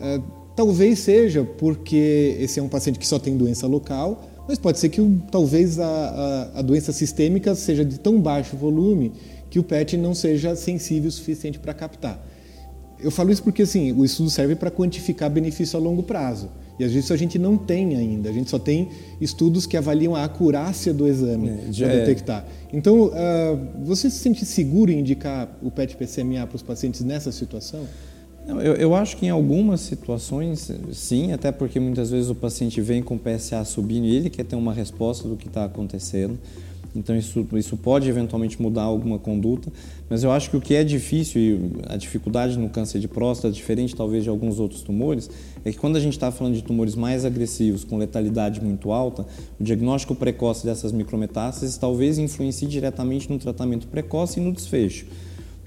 É, 0.00 0.20
talvez 0.56 1.00
seja 1.00 1.44
porque 1.44 2.36
esse 2.40 2.58
é 2.58 2.62
um 2.62 2.68
paciente 2.68 2.98
que 2.98 3.06
só 3.06 3.18
tem 3.18 3.36
doença 3.36 3.66
local, 3.66 4.24
mas 4.48 4.58
pode 4.58 4.78
ser 4.78 4.88
que 4.88 5.00
talvez 5.30 5.78
a, 5.78 5.86
a, 5.86 6.58
a, 6.58 6.62
doença 6.62 6.92
sistêmica 6.92 7.54
seja 7.54 7.84
de 7.84 7.98
tão 7.98 8.20
baixo 8.20 8.56
volume 8.56 9.12
que 9.50 9.58
o 9.58 9.62
PET 9.62 9.96
não 9.96 10.14
seja 10.14 10.56
sensível 10.56 11.08
o 11.08 11.12
suficiente 11.12 11.58
para 11.58 11.72
captar. 11.72 12.24
Eu 13.04 13.10
falo 13.10 13.30
isso 13.30 13.42
porque 13.42 13.62
assim, 13.62 13.92
o 13.92 14.04
estudo 14.04 14.30
serve 14.30 14.54
para 14.54 14.70
quantificar 14.70 15.30
benefício 15.30 15.78
a 15.78 15.82
longo 15.82 16.02
prazo. 16.02 16.48
E 16.78 16.84
às 16.84 16.92
vezes 16.92 17.10
a 17.12 17.16
gente 17.16 17.38
não 17.38 17.56
tem 17.56 17.94
ainda, 17.94 18.28
a 18.28 18.32
gente 18.32 18.50
só 18.50 18.58
tem 18.58 18.88
estudos 19.20 19.64
que 19.64 19.76
avaliam 19.76 20.16
a 20.16 20.24
acurácia 20.24 20.92
do 20.92 21.06
exame 21.06 21.48
é, 21.48 21.70
para 21.72 21.86
é. 21.86 22.00
detectar. 22.00 22.46
Então, 22.72 23.06
uh, 23.06 23.12
você 23.84 24.10
se 24.10 24.18
sente 24.18 24.44
seguro 24.44 24.90
em 24.90 24.98
indicar 24.98 25.56
o 25.62 25.70
PET-PCMA 25.70 26.46
para 26.46 26.56
os 26.56 26.62
pacientes 26.62 27.02
nessa 27.02 27.30
situação? 27.30 27.86
Não, 28.46 28.60
eu, 28.60 28.74
eu, 28.74 28.94
acho 28.94 29.16
que 29.16 29.26
em 29.26 29.30
algumas 29.30 29.80
situações, 29.80 30.70
sim, 30.92 31.32
até 31.32 31.50
porque 31.52 31.80
muitas 31.80 32.10
vezes 32.10 32.28
o 32.28 32.34
paciente 32.34 32.80
vem 32.80 33.02
com 33.02 33.14
o 33.14 33.18
PSA 33.18 33.64
subindo 33.64 34.06
e 34.06 34.14
ele 34.14 34.28
quer 34.28 34.44
ter 34.44 34.56
uma 34.56 34.72
resposta 34.72 35.28
do 35.28 35.36
que 35.36 35.46
está 35.46 35.64
acontecendo. 35.64 36.38
Então 36.94 37.16
isso, 37.16 37.46
isso 37.54 37.76
pode 37.76 38.08
eventualmente 38.08 38.60
mudar 38.62 38.82
alguma 38.82 39.18
conduta, 39.18 39.72
mas 40.08 40.22
eu 40.22 40.30
acho 40.30 40.50
que 40.50 40.56
o 40.56 40.60
que 40.60 40.74
é 40.74 40.84
difícil 40.84 41.40
e 41.40 41.60
a 41.88 41.96
dificuldade 41.96 42.56
no 42.56 42.68
câncer 42.68 43.00
de 43.00 43.08
próstata, 43.08 43.52
diferente 43.52 43.96
talvez 43.96 44.22
de 44.22 44.30
alguns 44.30 44.60
outros 44.60 44.82
tumores, 44.82 45.28
é 45.64 45.72
que 45.72 45.78
quando 45.78 45.96
a 45.96 46.00
gente 46.00 46.12
está 46.12 46.30
falando 46.30 46.54
de 46.54 46.62
tumores 46.62 46.94
mais 46.94 47.24
agressivos, 47.24 47.82
com 47.82 47.98
letalidade 47.98 48.62
muito 48.62 48.92
alta, 48.92 49.26
o 49.58 49.64
diagnóstico 49.64 50.14
precoce 50.14 50.64
dessas 50.64 50.92
micrometástases 50.92 51.76
talvez 51.76 52.18
influencie 52.18 52.68
diretamente 52.68 53.30
no 53.30 53.38
tratamento 53.38 53.88
precoce 53.88 54.38
e 54.38 54.42
no 54.42 54.52
desfecho. 54.52 55.06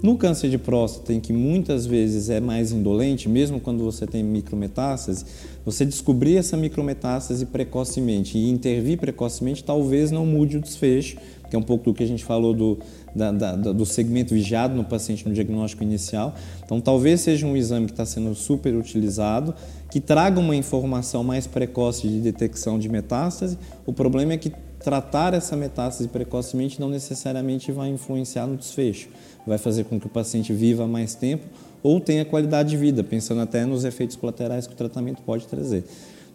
No 0.01 0.15
câncer 0.15 0.49
de 0.49 0.59
próstata, 0.59 1.11
em 1.11 1.19
que 1.19 1.33
muitas 1.33 1.87
vezes 1.87 2.29
é 2.29 2.39
mais 2.39 2.71
indolente, 2.71 3.27
mesmo 3.27 3.59
quando 3.59 3.83
você 3.83 4.05
tem 4.05 4.23
micrometástase, 4.23 5.25
você 5.65 5.83
descobrir 5.83 6.37
essa 6.37 6.55
micrometástase 6.55 7.47
precocemente 7.47 8.37
e 8.37 8.47
intervir 8.47 8.99
precocemente 8.99 9.63
talvez 9.63 10.11
não 10.11 10.23
mude 10.23 10.57
o 10.57 10.61
desfecho, 10.61 11.17
que 11.49 11.55
é 11.55 11.59
um 11.59 11.63
pouco 11.63 11.85
do 11.85 11.93
que 11.95 12.03
a 12.03 12.07
gente 12.07 12.23
falou 12.23 12.53
do, 12.53 12.77
da, 13.15 13.31
da, 13.31 13.55
do 13.55 13.85
segmento 13.87 14.35
vigiado 14.35 14.75
no 14.75 14.83
paciente 14.83 15.27
no 15.27 15.33
diagnóstico 15.33 15.81
inicial. 15.81 16.35
Então, 16.63 16.79
talvez 16.79 17.21
seja 17.21 17.47
um 17.47 17.57
exame 17.57 17.87
que 17.87 17.93
está 17.93 18.05
sendo 18.05 18.35
super 18.35 18.75
utilizado, 18.75 19.55
que 19.89 19.99
traga 19.99 20.39
uma 20.39 20.55
informação 20.55 21.23
mais 21.23 21.47
precoce 21.47 22.07
de 22.07 22.19
detecção 22.19 22.77
de 22.77 22.87
metástase. 22.87 23.57
O 23.85 23.93
problema 23.93 24.33
é 24.33 24.37
que 24.37 24.51
tratar 24.87 25.33
essa 25.33 25.53
metástase 25.53 26.07
precocemente 26.07 26.79
não 26.79 26.87
necessariamente 26.87 27.73
vai 27.73 27.89
influenciar 27.89 28.47
no 28.47 28.55
desfecho 28.55 29.09
vai 29.45 29.57
fazer 29.57 29.83
com 29.83 29.99
que 29.99 30.07
o 30.07 30.09
paciente 30.09 30.53
viva 30.53 30.87
mais 30.87 31.13
tempo 31.13 31.45
ou 31.83 31.99
tenha 31.99 32.23
qualidade 32.23 32.69
de 32.69 32.77
vida, 32.77 33.03
pensando 33.03 33.41
até 33.41 33.65
nos 33.65 33.83
efeitos 33.83 34.15
colaterais 34.15 34.65
que 34.65 34.73
o 34.73 34.77
tratamento 34.77 35.21
pode 35.23 35.45
trazer. 35.45 35.83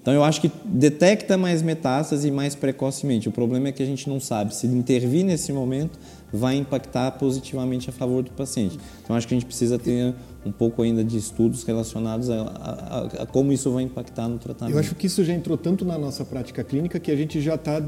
Então, 0.02 0.12
eu 0.12 0.24
acho 0.24 0.40
que 0.40 0.50
detecta 0.64 1.38
mais 1.38 1.62
metástase 1.62 2.28
mais 2.30 2.54
precocemente. 2.54 3.28
O 3.28 3.32
problema 3.32 3.68
é 3.68 3.72
que 3.72 3.82
a 3.82 3.86
gente 3.86 4.08
não 4.08 4.18
sabe 4.18 4.54
se 4.54 4.66
intervir 4.66 5.24
nesse 5.24 5.52
momento 5.52 5.96
vai 6.32 6.56
impactar 6.56 7.12
positivamente 7.12 7.88
a 7.88 7.92
favor 7.92 8.22
do 8.22 8.32
paciente. 8.32 8.78
Então, 9.02 9.14
acho 9.14 9.28
que 9.28 9.34
a 9.34 9.36
gente 9.36 9.46
precisa 9.46 9.78
ter 9.78 10.12
um 10.44 10.50
pouco 10.50 10.82
ainda 10.82 11.04
de 11.04 11.16
estudos 11.16 11.62
relacionados 11.62 12.28
a, 12.30 12.42
a, 12.42 13.22
a 13.22 13.26
como 13.26 13.52
isso 13.52 13.70
vai 13.70 13.84
impactar 13.84 14.28
no 14.28 14.38
tratamento. 14.38 14.74
Eu 14.74 14.80
acho 14.80 14.94
que 14.96 15.06
isso 15.06 15.22
já 15.22 15.32
entrou 15.32 15.56
tanto 15.56 15.84
na 15.84 15.96
nossa 15.96 16.24
prática 16.24 16.64
clínica 16.64 16.98
que 16.98 17.10
a 17.10 17.16
gente 17.16 17.40
já 17.40 17.54
está 17.54 17.80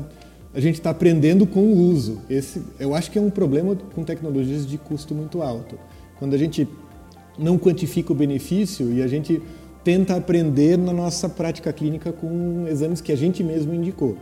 a 0.54 0.60
gente 0.60 0.76
está 0.76 0.90
aprendendo 0.90 1.46
com 1.46 1.60
o 1.60 1.90
uso. 1.90 2.18
Esse, 2.30 2.62
eu 2.78 2.94
acho 2.94 3.10
que 3.10 3.18
é 3.18 3.20
um 3.20 3.30
problema 3.30 3.76
com 3.94 4.04
tecnologias 4.04 4.66
de 4.66 4.78
custo 4.78 5.14
muito 5.14 5.42
alto. 5.42 5.76
Quando 6.18 6.34
a 6.34 6.38
gente 6.38 6.68
não 7.36 7.58
quantifica 7.58 8.12
o 8.12 8.14
benefício 8.14 8.92
e 8.92 9.02
a 9.02 9.08
gente 9.08 9.42
tenta 9.82 10.16
aprender 10.16 10.78
na 10.78 10.92
nossa 10.92 11.28
prática 11.28 11.72
clínica 11.72 12.12
com 12.12 12.66
exames 12.68 13.00
que 13.00 13.12
a 13.12 13.16
gente 13.16 13.42
mesmo 13.42 13.74
indicou. 13.74 14.16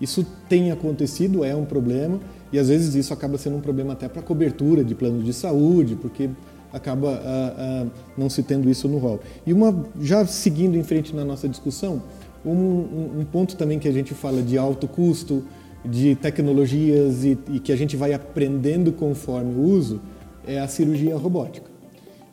Isso 0.00 0.26
tem 0.48 0.72
acontecido, 0.72 1.44
é 1.44 1.54
um 1.54 1.64
problema, 1.64 2.18
e 2.52 2.58
às 2.58 2.68
vezes 2.68 2.94
isso 2.94 3.12
acaba 3.12 3.38
sendo 3.38 3.56
um 3.56 3.60
problema 3.60 3.92
até 3.92 4.08
para 4.08 4.22
cobertura 4.22 4.82
de 4.82 4.94
planos 4.94 5.24
de 5.24 5.32
saúde, 5.32 5.94
porque 5.94 6.30
acaba 6.72 7.10
ah, 7.24 7.54
ah, 7.56 7.86
não 8.18 8.28
se 8.28 8.42
tendo 8.42 8.68
isso 8.68 8.88
no 8.88 8.98
rol. 8.98 9.20
E 9.46 9.52
uma, 9.52 9.86
já 10.00 10.26
seguindo 10.26 10.76
em 10.76 10.82
frente 10.82 11.14
na 11.14 11.24
nossa 11.24 11.48
discussão, 11.48 12.02
um, 12.44 13.20
um 13.20 13.24
ponto 13.30 13.56
também 13.56 13.78
que 13.78 13.86
a 13.86 13.92
gente 13.92 14.12
fala 14.14 14.42
de 14.42 14.58
alto 14.58 14.88
custo, 14.88 15.44
de 15.84 16.14
tecnologias 16.14 17.24
e, 17.24 17.38
e 17.52 17.60
que 17.60 17.70
a 17.72 17.76
gente 17.76 17.96
vai 17.96 18.12
aprendendo 18.12 18.92
conforme 18.92 19.54
o 19.54 19.60
uso 19.60 20.00
é 20.46 20.58
a 20.58 20.66
cirurgia 20.66 21.16
robótica. 21.16 21.70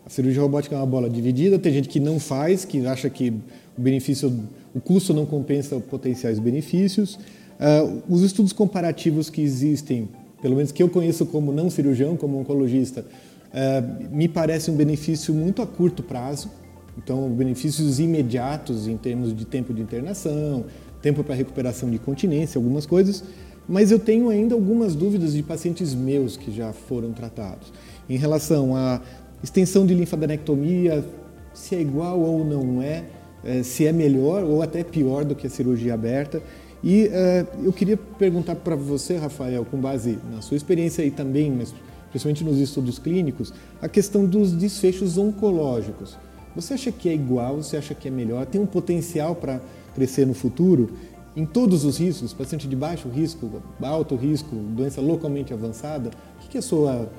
A 0.05 0.09
cirurgia 0.09 0.41
robótica 0.41 0.75
é 0.75 0.77
uma 0.77 0.85
bola 0.85 1.09
dividida, 1.09 1.59
tem 1.59 1.73
gente 1.73 1.89
que 1.89 1.99
não 1.99 2.19
faz, 2.19 2.65
que 2.65 2.85
acha 2.85 3.09
que 3.09 3.29
o 3.77 3.81
benefício, 3.81 4.33
o 4.73 4.79
custo 4.79 5.13
não 5.13 5.25
compensa 5.25 5.79
potenciais 5.79 6.39
benefícios. 6.39 7.15
Uh, 7.15 8.01
os 8.09 8.21
estudos 8.21 8.51
comparativos 8.51 9.29
que 9.29 9.41
existem, 9.41 10.09
pelo 10.41 10.55
menos 10.55 10.71
que 10.71 10.81
eu 10.81 10.89
conheço 10.89 11.25
como 11.25 11.51
não 11.51 11.69
cirurgião, 11.69 12.17
como 12.17 12.39
oncologista, 12.39 13.05
uh, 13.05 14.15
me 14.15 14.27
parece 14.27 14.71
um 14.71 14.75
benefício 14.75 15.33
muito 15.33 15.61
a 15.61 15.67
curto 15.67 16.01
prazo. 16.01 16.49
Então, 16.97 17.29
benefícios 17.29 17.99
imediatos 17.99 18.87
em 18.87 18.97
termos 18.97 19.35
de 19.35 19.45
tempo 19.45 19.73
de 19.73 19.81
internação, 19.81 20.65
tempo 21.01 21.23
para 21.23 21.35
recuperação 21.35 21.89
de 21.89 21.99
continência, 21.99 22.57
algumas 22.57 22.85
coisas. 22.85 23.23
Mas 23.67 23.91
eu 23.91 23.99
tenho 23.99 24.29
ainda 24.29 24.55
algumas 24.55 24.95
dúvidas 24.95 25.33
de 25.33 25.43
pacientes 25.43 25.93
meus 25.93 26.35
que 26.35 26.51
já 26.51 26.73
foram 26.73 27.11
tratados. 27.11 27.71
Em 28.09 28.17
relação 28.17 28.75
à 28.75 29.01
extensão 29.43 29.85
de 29.85 29.93
linfadenectomia, 29.93 31.05
se 31.53 31.75
é 31.75 31.81
igual 31.81 32.19
ou 32.19 32.43
não 32.43 32.81
é, 32.81 33.05
é 33.43 33.63
se 33.63 33.85
é 33.85 33.91
melhor 33.91 34.43
ou 34.43 34.61
até 34.61 34.83
pior 34.83 35.25
do 35.25 35.35
que 35.35 35.47
a 35.47 35.49
cirurgia 35.49 35.93
aberta. 35.93 36.41
E 36.83 37.05
uh, 37.05 37.65
eu 37.65 37.71
queria 37.71 37.95
perguntar 37.95 38.55
para 38.55 38.75
você, 38.75 39.15
Rafael, 39.17 39.63
com 39.65 39.77
base 39.77 40.17
na 40.31 40.41
sua 40.41 40.57
experiência 40.57 41.03
e 41.03 41.11
também, 41.11 41.51
mas 41.51 41.73
principalmente 42.09 42.43
nos 42.43 42.57
estudos 42.57 42.99
clínicos, 42.99 43.53
a 43.81 43.87
questão 43.87 44.25
dos 44.25 44.51
desfechos 44.51 45.17
oncológicos. 45.17 46.17
Você 46.55 46.73
acha 46.73 46.91
que 46.91 47.07
é 47.07 47.13
igual? 47.13 47.57
Você 47.57 47.77
acha 47.77 47.95
que 47.95 48.07
é 48.07 48.11
melhor? 48.11 48.45
Tem 48.45 48.59
um 48.59 48.65
potencial 48.65 49.35
para 49.35 49.61
crescer 49.93 50.25
no 50.25 50.33
futuro? 50.33 50.91
Em 51.35 51.45
todos 51.45 51.85
os 51.85 51.97
riscos, 51.97 52.33
paciente 52.33 52.67
de 52.67 52.75
baixo 52.75 53.07
risco, 53.07 53.61
alto 53.81 54.15
risco, 54.15 54.53
doença 54.55 54.99
localmente 54.99 55.53
avançada, 55.53 56.11
o 56.43 56.49
que 56.49 56.57
é 56.57 56.59
a 56.59 56.63
sua 56.63 57.09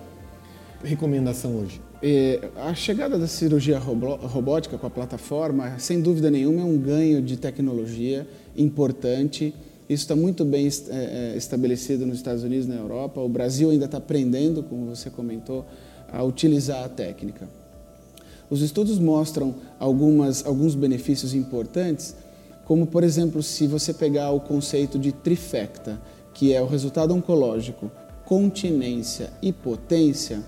recomendação 0.85 1.57
hoje? 1.57 1.81
É, 2.03 2.51
a 2.57 2.75
chegada 2.75 3.17
da 3.17 3.29
cirurgia 3.29 3.79
robótica 3.79 4.77
com 4.77 4.87
a 4.87 4.91
plataforma, 4.91 5.79
sem 5.79 6.01
dúvida 6.01 6.31
nenhuma, 6.31 6.63
é 6.63 6.65
um 6.65 6.77
ganho 6.77 7.23
de 7.23 7.37
tecnologia 7.37 8.27
importante. 8.57 9.55
Isso 9.89 10.03
está 10.03 10.17
muito 10.17 10.45
bem 10.45 10.67
é, 10.67 11.33
é, 11.35 11.37
estabelecido 11.37 12.05
nos 12.05 12.17
Estados 12.17 12.43
Unidos 12.43 12.67
na 12.67 12.75
Europa. 12.75 13.21
O 13.21 13.29
Brasil 13.29 13.71
ainda 13.71 13.85
está 13.85 13.99
aprendendo, 13.99 14.63
como 14.65 14.87
você 14.87 15.11
comentou, 15.11 15.65
a 16.13 16.23
utilizar 16.25 16.85
a 16.85 16.89
técnica. 16.89 17.49
Os 18.51 18.61
estudos 18.61 18.99
mostram 18.99 19.55
algumas, 19.79 20.45
alguns 20.45 20.75
benefícios 20.75 21.35
importantes, 21.35 22.17
como, 22.73 22.87
por 22.87 23.05
exemplo, 23.05 23.43
se 23.43 23.67
você 23.67 23.93
pegar 23.93 24.31
o 24.31 24.41
conceito 24.41 24.99
de 24.99 25.13
trifecta, 25.13 26.01
que 26.33 26.55
é 26.55 26.63
o 26.63 26.65
resultado 26.67 27.13
oncológico, 27.13 27.91
continência 28.25 29.29
e 29.43 29.53
potência, 29.53 30.41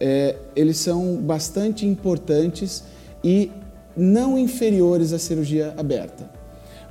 é, 0.00 0.34
eles 0.56 0.78
são 0.78 1.18
bastante 1.18 1.86
importantes 1.86 2.82
e 3.22 3.52
não 3.96 4.36
inferiores 4.36 5.12
à 5.12 5.18
cirurgia 5.20 5.72
aberta. 5.76 6.28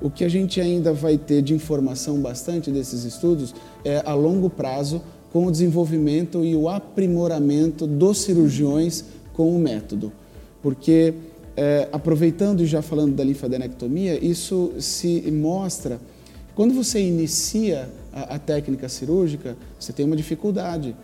O 0.01 0.09
que 0.09 0.23
a 0.23 0.29
gente 0.29 0.61
ainda 0.61 0.93
vai 0.93 1.17
ter 1.17 1.41
de 1.41 1.53
informação 1.53 2.21
bastante 2.21 2.71
desses 2.71 3.03
estudos 3.03 3.53
é 3.83 4.01
a 4.05 4.13
longo 4.13 4.49
prazo 4.49 5.01
com 5.29 5.45
o 5.45 5.51
desenvolvimento 5.51 6.45
e 6.45 6.55
o 6.55 6.69
aprimoramento 6.69 7.85
dos 7.85 8.19
cirurgiões 8.19 9.03
com 9.33 9.53
o 9.53 9.59
método 9.59 10.09
porque 10.61 11.13
é, 11.59 11.89
aproveitando 11.91 12.61
e 12.61 12.65
já 12.65 12.81
falando 12.81 13.15
da 13.15 13.21
linfadenectomia, 13.21 14.17
isso 14.23 14.71
se 14.79 15.29
mostra 15.29 15.99
quando 16.55 16.73
você 16.73 17.01
inicia 17.01 17.89
a, 18.13 18.35
a, 18.35 18.39
técnica 18.39 18.87
cirúrgica, 18.87 19.57
você 19.77 19.91
tem 19.91 20.05
uma 20.05 20.15
dificuldade. 20.15 20.95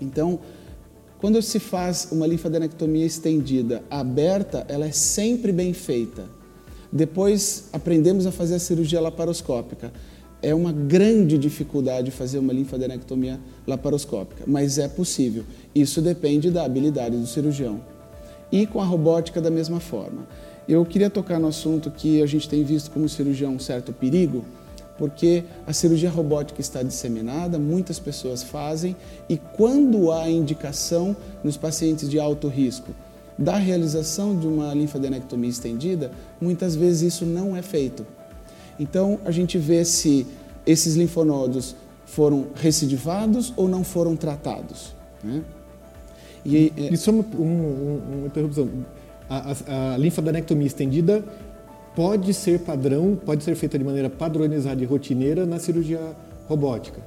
Então, 0.00 0.38
quando 1.18 1.40
se 1.42 1.58
faz 1.58 2.08
uma 2.10 2.26
linfadenectomia 2.26 3.04
estendida, 3.04 3.82
aberta, 3.90 4.64
ela 4.66 4.86
é 4.86 4.92
sempre 4.92 5.52
bem 5.52 5.74
feita. 5.74 6.24
Depois 6.90 7.68
aprendemos 7.70 8.24
a 8.24 8.32
fazer 8.32 8.54
a 8.54 8.58
cirurgia 8.58 8.98
laparoscópica. 9.00 9.92
É 10.40 10.54
uma 10.54 10.72
grande 10.72 11.36
dificuldade 11.36 12.10
fazer 12.10 12.38
uma 12.38 12.52
linfadenectomia 12.54 13.38
laparoscópica, 13.66 14.44
mas 14.46 14.78
é 14.78 14.88
possível. 14.88 15.44
Isso 15.74 16.00
depende 16.00 16.50
da 16.50 16.64
habilidade 16.64 17.14
do 17.14 17.26
cirurgião 17.26 17.91
e 18.52 18.66
com 18.66 18.80
a 18.80 18.84
robótica 18.84 19.40
da 19.40 19.50
mesma 19.50 19.80
forma. 19.80 20.26
Eu 20.68 20.84
queria 20.84 21.10
tocar 21.10 21.40
no 21.40 21.48
assunto 21.48 21.90
que 21.90 22.22
a 22.22 22.26
gente 22.26 22.48
tem 22.48 22.62
visto 22.62 22.90
como 22.90 23.08
cirurgião 23.08 23.54
um 23.54 23.58
certo 23.58 23.92
perigo, 23.92 24.44
porque 24.96 25.42
a 25.66 25.72
cirurgia 25.72 26.10
robótica 26.10 26.60
está 26.60 26.82
disseminada, 26.82 27.58
muitas 27.58 27.98
pessoas 27.98 28.42
fazem, 28.42 28.94
e 29.28 29.36
quando 29.36 30.12
há 30.12 30.30
indicação 30.30 31.16
nos 31.42 31.56
pacientes 31.56 32.08
de 32.08 32.20
alto 32.20 32.46
risco 32.46 32.92
da 33.38 33.56
realização 33.56 34.38
de 34.38 34.46
uma 34.46 34.72
linfadenectomia 34.74 35.50
estendida, 35.50 36.12
muitas 36.40 36.76
vezes 36.76 37.14
isso 37.14 37.26
não 37.26 37.56
é 37.56 37.62
feito. 37.62 38.06
Então 38.78 39.18
a 39.24 39.30
gente 39.30 39.58
vê 39.58 39.84
se 39.84 40.26
esses 40.66 40.94
linfonodos 40.94 41.74
foram 42.06 42.48
recidivados 42.54 43.52
ou 43.56 43.68
não 43.68 43.82
foram 43.82 44.14
tratados. 44.14 44.94
Né? 45.24 45.42
E, 46.44 46.72
e 46.76 46.96
só 46.96 47.10
uma, 47.10 47.24
um, 47.38 48.00
uma 48.18 48.26
interrupção. 48.26 48.68
A, 49.28 49.54
a, 49.66 49.94
a 49.94 49.96
linfadenectomia 49.96 50.66
estendida 50.66 51.24
pode 51.94 52.32
ser 52.34 52.60
padrão, 52.60 53.18
pode 53.24 53.44
ser 53.44 53.54
feita 53.54 53.78
de 53.78 53.84
maneira 53.84 54.10
padronizada 54.10 54.82
e 54.82 54.84
rotineira 54.86 55.46
na 55.46 55.58
cirurgia 55.58 56.00
robótica. 56.48 57.00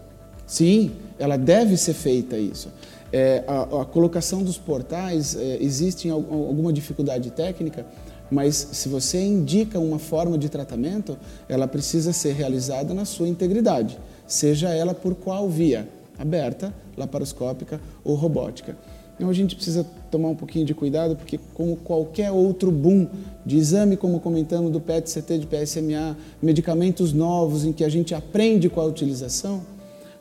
Sim, 0.46 0.92
ela 1.18 1.38
deve 1.38 1.76
ser 1.76 1.94
feita 1.94 2.38
isso. 2.38 2.70
É, 3.12 3.44
a, 3.48 3.82
a, 3.82 3.86
colocação 3.86 4.44
dos 4.44 4.58
portais, 4.58 5.36
é, 5.36 5.58
existe 5.62 6.10
alguma 6.10 6.72
dificuldade 6.72 7.32
técnica, 7.32 7.86
mas 8.30 8.56
se 8.56 8.90
você 8.90 9.22
indica 9.22 9.80
uma 9.80 10.00
forma 10.00 10.38
de 10.38 10.50
tratamento, 10.50 11.18
ela 11.48 11.68
precisa 11.68 12.12
ser 12.12 12.34
realizada 12.34 12.94
na 12.94 13.06
sua 13.06 13.28
integridade, 13.28 13.98
seja 14.28 14.70
ela 14.70 14.94
por 14.94 15.16
qual 15.16 15.48
via, 15.50 15.88
aberta, 16.18 16.74
laparoscópica 16.98 17.80
ou 18.04 18.16
robótica. 18.16 18.76
Então 19.16 19.30
a 19.30 19.34
gente 19.34 19.56
precisa 19.56 19.86
tomar 20.12 20.30
um 20.30 20.36
pouquinho 20.36 20.66
de 20.66 20.74
cuidado, 20.74 21.16
porque 21.16 21.40
como 21.54 21.78
qualquer 21.78 22.32
outro 22.32 22.70
boom 22.70 23.08
de 23.46 23.58
exame, 23.58 23.96
como 23.96 24.20
comentamos, 24.20 24.72
do 24.72 24.82
PET-CT, 24.82 25.40
de 25.40 25.48
PSMA, 25.48 26.18
medicamentos 26.42 27.14
novos 27.14 27.64
em 27.64 27.72
que 27.72 27.84
a 27.84 27.90
gente 27.90 28.14
aprende 28.14 28.70
com 28.70 28.82
a 28.82 28.86
utilização, 28.86 29.62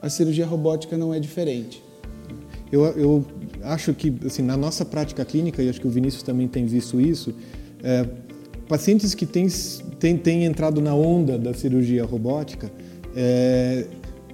a 0.01 0.09
cirurgia 0.09 0.47
robótica 0.47 0.97
não 0.97 1.13
é 1.13 1.19
diferente. 1.19 1.83
Eu, 2.71 2.85
eu 2.85 3.25
acho 3.63 3.93
que, 3.95 4.13
assim, 4.25 4.43
na 4.43 4.57
nossa 4.57 4.85
prática 4.85 5.25
clínica, 5.25 5.63
e 5.63 5.69
acho 5.69 5.81
que 5.81 5.87
o 5.87 5.91
Vinícius 5.91 6.23
também 6.23 6.47
tem 6.47 6.67
visto 6.67 7.01
isso, 7.01 7.35
é, 7.83 8.07
pacientes 8.69 9.15
que 9.15 9.27
têm, 9.27 10.45
entrado 10.45 10.81
na 10.81 10.95
onda 10.95 11.39
da 11.39 11.53
cirurgia 11.53 12.05
robótica, 12.05 12.71
é, 13.17 13.87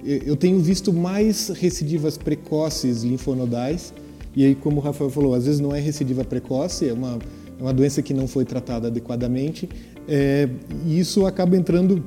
eu 0.03 0.35
tenho 0.35 0.59
visto 0.59 0.91
mais 0.91 1.49
recidivas 1.49 2.17
precoces 2.17 3.03
linfonodais 3.03 3.93
e 4.35 4.45
aí, 4.45 4.55
como 4.55 4.77
o 4.77 4.79
Rafael 4.79 5.09
falou, 5.09 5.33
às 5.33 5.45
vezes 5.45 5.59
não 5.59 5.75
é 5.75 5.79
recidiva 5.79 6.23
precoce, 6.23 6.87
é 6.87 6.93
uma, 6.93 7.19
é 7.59 7.61
uma 7.61 7.73
doença 7.73 8.01
que 8.01 8.13
não 8.13 8.27
foi 8.27 8.45
tratada 8.45 8.87
adequadamente, 8.87 9.67
é, 10.07 10.47
e 10.85 10.99
isso 10.99 11.25
acaba 11.25 11.57
entrando 11.57 12.03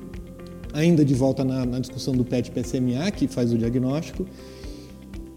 ainda 0.72 1.04
de 1.04 1.14
volta 1.14 1.44
na, 1.44 1.64
na 1.66 1.78
discussão 1.78 2.14
do 2.14 2.24
PET-PSMA, 2.24 3.10
que 3.10 3.28
faz 3.28 3.52
o 3.52 3.58
diagnóstico. 3.58 4.26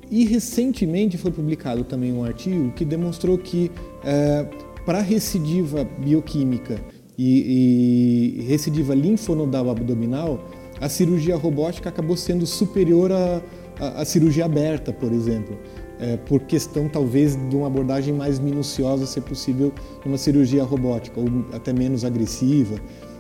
E 0.10 0.26
recentemente 0.26 1.17
foi 1.17 1.32
publicado 1.32 1.84
também 1.84 2.13
um 2.13 2.23
artigo 2.23 2.71
que 2.71 2.86
demonstrou 2.86 3.38
que 3.38 3.69
é, 4.04 4.47
para 4.86 5.02
recidiva 5.02 5.84
bioquímica 5.84 6.80
e, 7.17 8.39
e 8.39 8.41
recidiva 8.43 8.95
linfonodal 8.95 9.69
abdominal, 9.69 10.50
a 10.80 10.88
cirurgia 10.88 11.36
robótica 11.36 11.89
acabou 11.89 12.15
sendo 12.15 12.45
superior 12.45 13.12
à, 13.12 13.41
à 13.80 14.06
cirurgia 14.06 14.45
aberta, 14.45 14.93
por 14.93 15.12
exemplo 15.12 15.58
é, 15.99 16.17
por 16.17 16.41
questão 16.41 16.88
talvez 16.88 17.36
de 17.49 17.55
uma 17.55 17.67
abordagem 17.67 18.13
mais 18.13 18.39
minuciosa 18.39 19.05
ser 19.05 19.21
possível 19.21 19.73
numa 20.05 20.17
cirurgia 20.17 20.63
robótica 20.63 21.19
ou 21.19 21.27
até 21.53 21.73
menos 21.73 22.03
agressiva. 22.05 22.79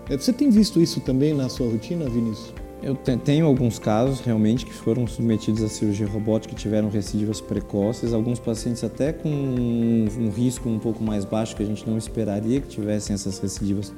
É, 0.09 0.17
você 0.17 0.31
tem 0.31 0.49
visto 0.49 0.81
isso 0.81 0.99
também 1.01 1.33
na 1.33 1.49
sua 1.49 1.69
rotina, 1.69 2.09
Vinícius? 2.09 2.53
Eu 2.81 2.95
tenho 2.95 3.47
alguns 3.47 3.79
casos 3.79 4.19
realmente 4.19 4.63
que 4.63 4.73
foram 4.73 5.07
submetidos 5.07 5.63
à 5.63 5.67
cirurgia 5.67 6.05
robótica 6.05 6.53
e 6.53 6.57
tiveram 6.57 6.89
recidivas 6.89 7.41
precoces, 7.41 8.13
alguns 8.13 8.39
pacientes 8.39 8.83
até 8.83 9.11
com 9.11 9.27
um, 9.27 10.05
um 10.19 10.29
risco 10.29 10.69
um 10.69 10.77
pouco 10.77 11.03
mais 11.03 11.25
baixo 11.25 11.55
que 11.55 11.63
a 11.63 11.65
gente 11.65 11.89
não 11.89 11.97
esperaria 11.97 12.61
que 12.61 12.67
tivessem 12.67 13.15
essas 13.15 13.39
recidivas 13.39 13.91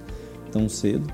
tão 0.50 0.70
cedo. 0.70 1.06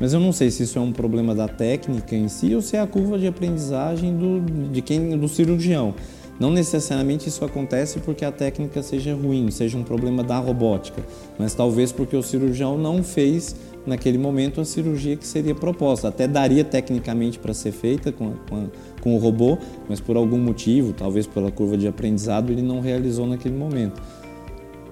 Mas 0.00 0.12
eu 0.12 0.20
não 0.20 0.32
sei 0.32 0.48
se 0.50 0.62
isso 0.62 0.78
é 0.78 0.80
um 0.80 0.92
problema 0.92 1.34
da 1.34 1.48
técnica 1.48 2.14
em 2.14 2.28
si 2.28 2.54
ou 2.54 2.62
se 2.62 2.76
é 2.76 2.80
a 2.80 2.86
curva 2.86 3.18
de 3.18 3.26
aprendizagem 3.26 4.16
do, 4.16 4.40
de 4.70 4.80
quem, 4.80 5.18
do 5.18 5.28
cirurgião. 5.28 5.94
Não 6.38 6.52
necessariamente 6.52 7.28
isso 7.28 7.44
acontece 7.44 7.98
porque 7.98 8.24
a 8.24 8.30
técnica 8.30 8.80
seja 8.82 9.12
ruim, 9.14 9.50
seja 9.50 9.76
um 9.76 9.82
problema 9.82 10.22
da 10.22 10.38
robótica, 10.38 11.02
mas 11.36 11.52
talvez 11.52 11.90
porque 11.90 12.16
o 12.16 12.22
cirurgião 12.22 12.78
não 12.78 13.02
fez 13.02 13.56
naquele 13.84 14.18
momento, 14.18 14.60
a 14.60 14.64
cirurgia 14.64 15.16
que 15.16 15.26
seria 15.26 15.54
proposta. 15.54 16.08
Até 16.08 16.28
daria 16.28 16.62
tecnicamente 16.62 17.38
para 17.38 17.52
ser 17.52 17.72
feita 17.72 18.12
com, 18.12 18.34
com, 18.48 18.68
com 19.00 19.16
o 19.16 19.18
robô, 19.18 19.58
mas 19.88 20.00
por 20.00 20.16
algum 20.16 20.38
motivo, 20.38 20.92
talvez 20.92 21.26
pela 21.26 21.50
curva 21.50 21.76
de 21.76 21.88
aprendizado, 21.88 22.52
ele 22.52 22.62
não 22.62 22.80
realizou 22.80 23.26
naquele 23.26 23.56
momento. 23.56 24.00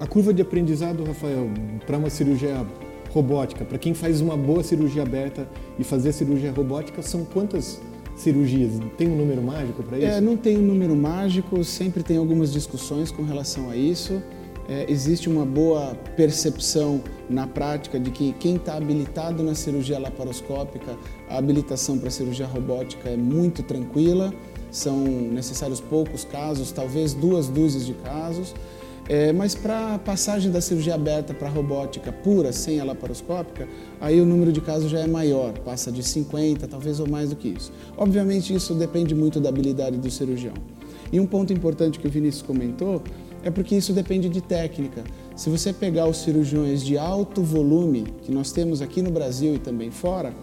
A 0.00 0.06
curva 0.06 0.34
de 0.34 0.42
aprendizado, 0.42 1.04
Rafael, 1.04 1.48
para 1.86 1.96
uma 1.96 2.10
cirurgia 2.10 2.66
robótica, 3.10 3.64
para 3.64 3.78
quem 3.78 3.94
faz 3.94 4.20
uma 4.20 4.36
boa 4.36 4.62
cirurgia 4.62 5.02
aberta 5.02 5.48
e 5.78 5.84
fazer 5.84 6.12
cirurgia 6.12 6.50
robótica, 6.50 7.02
são 7.02 7.24
quantas 7.24 7.80
cirurgias? 8.16 8.72
Tem 8.96 9.08
um 9.08 9.16
número 9.16 9.42
mágico 9.42 9.82
para 9.82 9.98
isso? 9.98 10.06
É, 10.06 10.20
não 10.20 10.36
tem 10.36 10.56
um 10.56 10.62
número 10.62 10.96
mágico, 10.96 11.62
sempre 11.62 12.02
tem 12.02 12.16
algumas 12.16 12.52
discussões 12.52 13.10
com 13.10 13.22
relação 13.22 13.70
a 13.70 13.76
isso. 13.76 14.22
É, 14.68 14.84
existe 14.88 15.28
uma 15.28 15.44
boa 15.44 15.94
percepção 16.16 17.00
na 17.30 17.46
prática 17.46 18.00
de 18.00 18.10
que 18.10 18.32
quem 18.32 18.56
está 18.56 18.76
habilitado 18.76 19.42
na 19.42 19.54
cirurgia 19.54 19.98
laparoscópica, 19.98 20.96
a 21.28 21.38
habilitação 21.38 21.98
para 21.98 22.10
cirurgia 22.10 22.46
robótica 22.46 23.08
é 23.08 23.16
muito 23.16 23.62
tranquila, 23.62 24.34
são 24.70 24.98
necessários 24.98 25.80
poucos 25.80 26.24
casos, 26.24 26.72
talvez 26.72 27.14
duas 27.14 27.46
dúzias 27.48 27.86
de 27.86 27.94
casos. 27.94 28.54
É, 29.08 29.32
mas 29.32 29.54
para 29.54 29.94
a 29.94 29.98
passagem 29.98 30.50
da 30.50 30.60
cirurgia 30.60 30.94
aberta 30.94 31.32
para 31.32 31.48
robótica 31.48 32.10
pura, 32.12 32.52
sem 32.52 32.80
a 32.80 32.84
laparoscópica, 32.84 33.68
aí 34.00 34.20
o 34.20 34.26
número 34.26 34.50
de 34.50 34.60
casos 34.60 34.90
já 34.90 34.98
é 34.98 35.06
maior, 35.06 35.52
passa 35.60 35.92
de 35.92 36.02
50, 36.02 36.66
talvez 36.66 36.98
ou 36.98 37.08
mais 37.08 37.30
do 37.30 37.36
que 37.36 37.48
isso. 37.48 37.72
Obviamente 37.96 38.52
isso 38.52 38.74
depende 38.74 39.14
muito 39.14 39.38
da 39.38 39.48
habilidade 39.48 39.96
do 39.96 40.10
cirurgião. 40.10 40.54
E 41.12 41.20
um 41.20 41.26
ponto 41.26 41.52
importante 41.52 42.00
que 42.00 42.06
o 42.08 42.10
Vinícius 42.10 42.42
comentou 42.42 43.00
é 43.44 43.50
porque 43.50 43.76
isso 43.76 43.92
depende 43.92 44.28
de 44.28 44.40
técnica. 44.40 45.04
Se 45.36 45.48
você 45.48 45.72
pegar 45.72 46.08
os 46.08 46.16
cirurgiões 46.16 46.82
de 46.82 46.98
alto 46.98 47.42
volume, 47.42 48.06
que 48.22 48.32
nós 48.32 48.50
temos 48.50 48.82
aqui 48.82 49.02
no 49.02 49.10
Brasil 49.12 49.54
e 49.54 49.58
também 49.58 49.92
fora, 49.92 50.34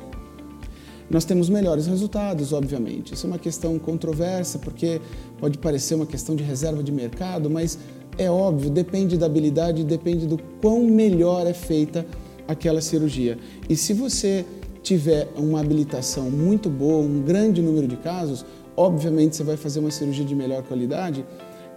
nós 1.09 1.25
temos 1.25 1.49
melhores 1.49 1.85
resultados, 1.85 2.53
obviamente. 2.53 3.13
Isso 3.13 3.27
é 3.27 3.29
uma 3.29 3.37
questão 3.37 3.77
controversa, 3.77 4.57
porque 4.57 5.01
pode 5.37 5.57
parecer 5.57 5.95
uma 5.95 6.05
questão 6.05 6.33
de 6.33 6.43
reserva 6.43 6.81
de 6.81 6.93
mercado, 6.93 7.49
mas 7.49 7.77
é 8.17 8.29
óbvio, 8.29 8.69
depende 8.69 9.17
da 9.17 9.25
habilidade, 9.25 9.83
depende 9.83 10.27
do 10.27 10.37
quão 10.61 10.83
melhor 10.85 11.47
é 11.47 11.53
feita 11.53 12.05
aquela 12.47 12.81
cirurgia. 12.81 13.37
E 13.69 13.75
se 13.75 13.93
você 13.93 14.45
tiver 14.81 15.29
uma 15.37 15.61
habilitação 15.61 16.29
muito 16.29 16.69
boa, 16.69 17.03
um 17.03 17.21
grande 17.21 17.61
número 17.61 17.87
de 17.87 17.95
casos, 17.97 18.45
obviamente 18.75 19.35
você 19.35 19.43
vai 19.43 19.57
fazer 19.57 19.79
uma 19.79 19.91
cirurgia 19.91 20.25
de 20.25 20.35
melhor 20.35 20.63
qualidade 20.63 21.25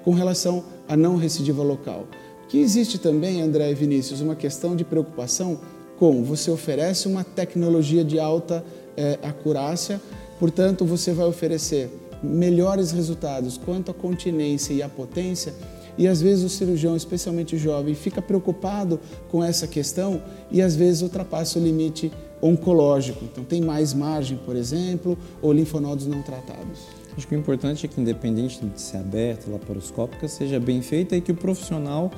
com 0.05 0.13
relação 0.13 0.65
à 0.89 0.97
não 0.97 1.17
recidiva 1.17 1.63
local. 1.63 2.07
Que 2.49 2.59
existe 2.59 2.99
também, 2.99 3.41
André 3.41 3.71
e 3.71 3.75
Vinícius, 3.75 4.21
uma 4.21 4.37
questão 4.37 4.77
de 4.77 4.85
preocupação 4.85 5.59
com 5.99 6.23
você 6.23 6.51
oferece 6.51 7.09
uma 7.09 7.25
tecnologia 7.25 8.05
de 8.05 8.19
alta 8.19 8.65
é, 8.97 9.19
acurácia, 9.23 10.01
portanto 10.39 10.85
você 10.85 11.13
vai 11.13 11.27
oferecer 11.27 11.91
melhores 12.23 12.93
resultados 12.93 13.59
quanto 13.59 13.91
à 13.91 13.95
continência 13.95 14.73
e 14.73 14.83
à 14.83 14.89
potência 14.89 15.55
e 15.99 16.07
às 16.07 16.21
vezes 16.21 16.45
o 16.45 16.49
cirurgião, 16.49 16.97
especialmente 16.97 17.57
jovem, 17.57 17.95
fica 17.95 18.21
preocupado 18.21 19.01
com 19.31 19.43
essa 19.43 19.67
questão 19.67 20.23
e 20.51 20.61
às 20.61 20.77
vezes 20.77 21.03
ultrapassa 21.03 21.59
o 21.59 21.63
limite 21.63 22.11
oncológico. 22.41 23.25
Então 23.25 23.45
tem 23.45 23.61
mais 23.61 23.95
margem, 23.95 24.39
por 24.45 24.57
exemplo, 24.57 25.19
ou 25.41 25.53
linfonodos 25.53 26.07
não 26.07 26.23
tratados. 26.23 26.81
Acho 27.17 27.27
que 27.27 27.35
o 27.35 27.39
importante 27.39 27.87
é 27.87 27.89
que, 27.89 27.99
independente 27.99 28.61
de 28.63 28.81
ser 28.81 28.99
aberta, 28.99 29.51
laparoscópica, 29.51 30.29
seja 30.29 30.61
bem 30.61 30.83
feita 30.83 31.17
e 31.17 31.21
que 31.21 31.33
o 31.33 31.35
profissional 31.35 32.11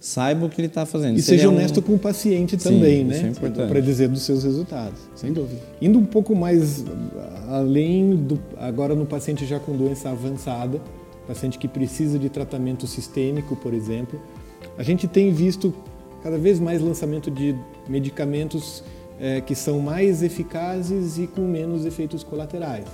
saiba 0.00 0.46
o 0.46 0.48
que 0.48 0.58
ele 0.58 0.68
está 0.68 0.86
fazendo. 0.86 1.18
E 1.18 1.22
Seria 1.22 1.40
seja 1.40 1.52
honesto 1.52 1.80
um... 1.80 1.82
com 1.82 1.94
o 1.94 1.98
paciente 1.98 2.56
também, 2.56 3.02
Sim, 3.02 3.04
né? 3.04 3.16
Isso 3.16 3.26
é 3.26 3.28
importante. 3.28 3.68
Para 3.68 3.80
dizer 3.80 4.08
dos 4.08 4.22
seus 4.22 4.42
resultados. 4.42 4.98
Sem 5.14 5.32
dúvida. 5.32 5.60
Indo 5.80 5.98
um 5.98 6.06
pouco 6.06 6.34
mais 6.34 6.82
além 7.48 8.16
do 8.16 8.40
agora 8.56 8.94
no 8.94 9.04
paciente 9.04 9.44
já 9.44 9.60
com 9.60 9.76
doença 9.76 10.08
avançada, 10.08 10.80
paciente 11.30 11.60
que 11.60 11.68
precisa 11.68 12.18
de 12.18 12.28
tratamento 12.28 12.88
sistêmico, 12.88 13.54
por 13.54 13.72
exemplo, 13.72 14.20
a 14.76 14.82
gente 14.82 15.06
tem 15.06 15.32
visto 15.32 15.72
cada 16.24 16.36
vez 16.36 16.58
mais 16.58 16.82
lançamento 16.82 17.30
de 17.30 17.54
medicamentos 17.88 18.82
é, 19.20 19.40
que 19.40 19.54
são 19.54 19.78
mais 19.78 20.24
eficazes 20.24 21.18
e 21.18 21.28
com 21.28 21.42
menos 21.42 21.86
efeitos 21.86 22.24
colaterais 22.24 22.86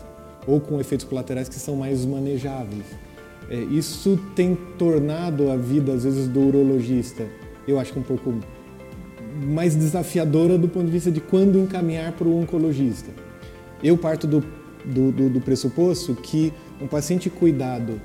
ou 0.47 0.61
com 0.61 0.79
efeitos 0.79 1.07
colaterais 1.07 1.49
que 1.49 1.55
são 1.55 1.77
mais 1.77 2.05
manejáveis. 2.05 2.85
É, 3.49 3.57
isso 3.57 4.21
tem 4.35 4.55
tornado 4.77 5.51
a 5.51 5.57
vida, 5.57 5.95
às 5.95 6.05
vezes, 6.05 6.29
do 6.29 6.41
urologista, 6.41 7.27
eu 7.67 7.81
acho 7.81 7.91
que 7.91 7.99
um 7.99 8.03
pouco 8.03 8.35
mais 9.47 9.75
desafiadora 9.75 10.59
do 10.59 10.69
ponto 10.69 10.85
de 10.85 10.93
vista 10.93 11.11
de 11.11 11.23
quando 11.23 11.59
encaminhar 11.59 12.13
para 12.13 12.29
o 12.29 12.39
oncologista. 12.39 13.11
Eu 13.83 13.97
parto 13.97 14.27
do, 14.27 14.45
do, 14.85 15.11
do, 15.11 15.31
do 15.31 15.41
pressuposto 15.41 16.15
que 16.15 16.53
um 16.81 16.87
paciente 16.87 17.31
cuidado 17.31 17.99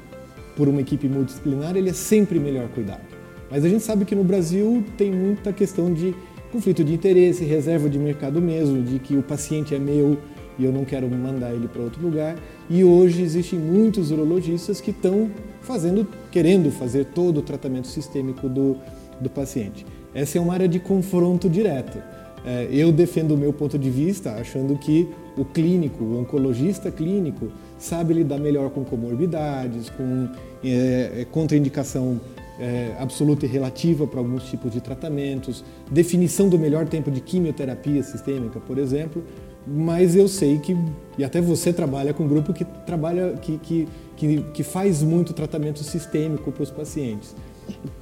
por 0.55 0.67
uma 0.67 0.81
equipe 0.81 1.07
multidisciplinar, 1.07 1.75
ele 1.75 1.89
é 1.89 1.93
sempre 1.93 2.39
melhor 2.39 2.67
cuidado. 2.69 3.01
Mas 3.49 3.65
a 3.65 3.69
gente 3.69 3.83
sabe 3.83 4.05
que 4.05 4.15
no 4.15 4.23
Brasil 4.23 4.83
tem 4.97 5.11
muita 5.11 5.51
questão 5.51 5.93
de 5.93 6.15
conflito 6.51 6.83
de 6.83 6.93
interesse, 6.93 7.43
reserva 7.43 7.89
de 7.89 7.97
mercado 7.97 8.41
mesmo, 8.41 8.81
de 8.81 8.99
que 8.99 9.15
o 9.15 9.23
paciente 9.23 9.73
é 9.73 9.79
meu 9.79 10.17
e 10.59 10.65
eu 10.65 10.71
não 10.71 10.85
quero 10.85 11.09
mandar 11.09 11.53
ele 11.53 11.67
para 11.67 11.81
outro 11.81 12.01
lugar. 12.01 12.35
E 12.69 12.83
hoje 12.83 13.21
existem 13.21 13.57
muitos 13.57 14.11
urologistas 14.11 14.79
que 14.79 14.91
estão 14.91 15.29
fazendo, 15.61 16.07
querendo 16.31 16.71
fazer 16.71 17.05
todo 17.05 17.37
o 17.37 17.41
tratamento 17.41 17.87
sistêmico 17.87 18.47
do, 18.47 18.77
do 19.19 19.29
paciente. 19.29 19.85
Essa 20.13 20.37
é 20.37 20.41
uma 20.41 20.53
área 20.53 20.67
de 20.67 20.79
confronto 20.79 21.49
direto. 21.49 21.97
É, 22.45 22.67
eu 22.71 22.91
defendo 22.91 23.33
o 23.33 23.37
meu 23.37 23.53
ponto 23.53 23.77
de 23.77 23.89
vista, 23.89 24.33
achando 24.33 24.75
que 24.77 25.07
o 25.37 25.45
clínico, 25.45 26.03
o 26.03 26.19
oncologista 26.19 26.91
clínico, 26.91 27.51
sabe 27.81 28.13
lidar 28.13 28.37
melhor 28.37 28.69
com 28.69 28.83
comorbidades, 28.85 29.89
com 29.89 30.29
é, 30.63 31.21
é 31.21 31.25
contraindicação 31.25 32.21
é, 32.59 32.95
absoluta 32.99 33.45
e 33.45 33.49
relativa 33.49 34.05
para 34.05 34.19
alguns 34.19 34.43
tipos 34.43 34.71
de 34.71 34.79
tratamentos, 34.79 35.63
definição 35.89 36.47
do 36.47 36.59
melhor 36.59 36.87
tempo 36.87 37.09
de 37.09 37.19
quimioterapia 37.19 38.03
sistêmica, 38.03 38.59
por 38.59 38.77
exemplo, 38.77 39.23
mas 39.65 40.15
eu 40.15 40.27
sei 40.27 40.59
que, 40.59 40.77
e 41.17 41.23
até 41.23 41.41
você 41.41 41.73
trabalha 41.73 42.13
com 42.13 42.23
um 42.23 42.27
grupo 42.27 42.53
que 42.53 42.63
trabalha, 42.63 43.33
que, 43.41 43.57
que, 43.57 43.87
que, 44.15 44.41
que 44.53 44.63
faz 44.63 45.01
muito 45.01 45.33
tratamento 45.33 45.83
sistêmico 45.83 46.51
para 46.51 46.63
os 46.63 46.71
pacientes. 46.71 47.35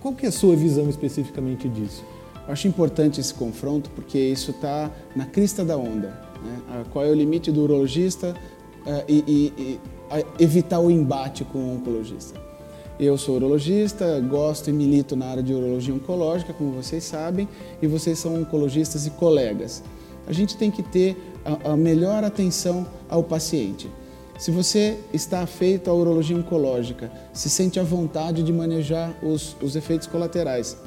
Qual 0.02 0.14
que 0.14 0.26
é 0.26 0.30
a 0.30 0.32
sua 0.32 0.56
visão 0.56 0.90
especificamente 0.90 1.70
disso? 1.70 2.04
Eu 2.46 2.54
acho 2.54 2.68
importante 2.68 3.20
esse 3.20 3.34
confronto 3.34 3.90
porque 3.92 4.18
isso 4.18 4.52
está 4.52 4.90
na 5.16 5.26
crista 5.26 5.64
da 5.64 5.78
onda. 5.78 6.08
Né? 6.44 6.84
Qual 6.92 7.06
é 7.06 7.10
o 7.10 7.14
limite 7.14 7.52
do 7.52 7.62
urologista 7.62 8.34
e, 9.08 9.24
e, 9.28 9.80
e 10.12 10.44
evitar 10.44 10.80
o 10.80 10.90
embate 10.90 11.44
com 11.44 11.60
o 11.60 11.76
oncologista? 11.76 12.40
Eu 13.00 13.18
sou 13.18 13.36
urologista, 13.36 14.20
gosto 14.20 14.70
e 14.70 14.74
milito 14.74 15.16
na 15.16 15.28
área 15.28 15.44
de 15.44 15.54
urologia 15.54 15.94
oncológica, 15.94 16.52
como 16.52 16.72
vocês 16.72 17.04
sabem, 17.04 17.48
e 17.82 17.88
vocês 17.88 18.20
são 18.20 18.36
oncologistas 18.36 19.06
e 19.06 19.12
colegas. 19.12 19.82
A 20.28 20.34
gente 20.34 20.58
tem 20.58 20.70
que 20.70 20.84
ter 20.84 21.16
a, 21.46 21.72
a 21.72 21.78
melhor 21.78 22.24
atenção 22.24 22.86
ao 23.08 23.24
paciente. 23.24 23.90
Se 24.38 24.52
você 24.52 24.98
está 25.14 25.42
afeito 25.42 25.90
à 25.90 25.94
urologia 25.94 26.36
oncológica, 26.36 27.12
se 27.34 27.50
sente 27.50 27.80
à 27.80 27.84
vontade 27.84 28.44
de 28.44 28.52
manejar 28.52 29.14
os, 29.24 29.56
os 29.62 29.76
efeitos 29.76 30.08
colaterais 30.08 30.78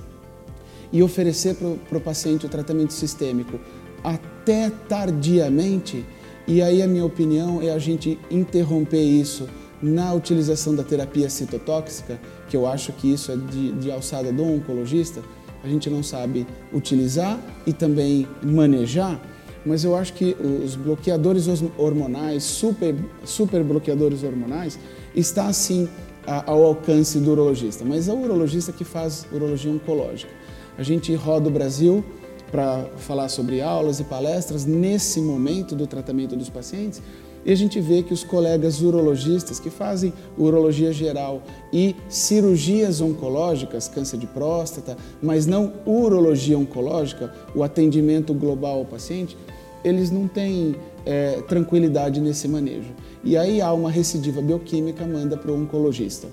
e 0.92 1.02
oferecer 1.02 1.56
para 1.56 1.98
o 1.98 2.00
paciente 2.00 2.46
o 2.46 2.48
tratamento 2.48 2.92
sistêmico 2.92 3.58
até 4.04 4.70
tardiamente, 4.88 6.04
e 6.46 6.60
aí 6.60 6.82
a 6.82 6.88
minha 6.88 7.04
opinião 7.04 7.62
é 7.62 7.70
a 7.70 7.78
gente 7.78 8.18
interromper 8.30 9.02
isso 9.02 9.48
na 9.80 10.12
utilização 10.12 10.74
da 10.74 10.82
terapia 10.82 11.28
citotóxica, 11.28 12.20
que 12.48 12.56
eu 12.56 12.66
acho 12.66 12.92
que 12.92 13.12
isso 13.12 13.32
é 13.32 13.36
de, 13.36 13.72
de 13.72 13.90
alçada 13.90 14.32
do 14.32 14.44
oncologista, 14.44 15.22
a 15.64 15.68
gente 15.68 15.88
não 15.88 16.02
sabe 16.02 16.46
utilizar 16.72 17.38
e 17.66 17.72
também 17.72 18.26
manejar, 18.42 19.20
mas 19.64 19.84
eu 19.84 19.94
acho 19.94 20.12
que 20.14 20.36
os 20.64 20.74
bloqueadores 20.74 21.46
hormonais, 21.78 22.42
super, 22.42 22.94
super 23.24 23.62
bloqueadores 23.62 24.24
hormonais, 24.24 24.78
está 25.14 25.46
assim 25.46 25.88
ao 26.26 26.64
alcance 26.64 27.18
do 27.18 27.32
urologista, 27.32 27.84
mas 27.84 28.08
é 28.08 28.12
o 28.12 28.20
urologista 28.20 28.72
que 28.72 28.84
faz 28.84 29.26
urologia 29.32 29.70
oncológica. 29.70 30.30
A 30.78 30.82
gente 30.82 31.14
roda 31.14 31.48
o 31.48 31.52
Brasil 31.52 32.04
para 32.52 32.84
falar 32.98 33.28
sobre 33.30 33.62
aulas 33.62 33.98
e 33.98 34.04
palestras 34.04 34.66
nesse 34.66 35.20
momento 35.20 35.74
do 35.74 35.86
tratamento 35.86 36.36
dos 36.36 36.50
pacientes, 36.50 37.02
e 37.44 37.50
a 37.50 37.56
gente 37.56 37.80
vê 37.80 38.02
que 38.02 38.14
os 38.14 38.22
colegas 38.22 38.80
urologistas 38.82 39.58
que 39.58 39.70
fazem 39.70 40.12
urologia 40.38 40.92
geral 40.92 41.42
e 41.72 41.96
cirurgias 42.08 43.00
oncológicas, 43.00 43.88
câncer 43.88 44.18
de 44.18 44.28
próstata, 44.28 44.96
mas 45.20 45.44
não 45.44 45.72
urologia 45.84 46.56
oncológica, 46.56 47.34
o 47.52 47.64
atendimento 47.64 48.32
global 48.32 48.78
ao 48.78 48.84
paciente, 48.84 49.36
eles 49.82 50.10
não 50.10 50.28
têm 50.28 50.76
é, 51.04 51.42
tranquilidade 51.48 52.20
nesse 52.20 52.46
manejo. 52.46 52.90
E 53.24 53.36
aí 53.36 53.60
há 53.60 53.72
uma 53.72 53.90
recidiva 53.90 54.40
bioquímica, 54.40 55.04
manda 55.04 55.36
para 55.36 55.50
o 55.50 55.60
oncologista. 55.60 56.28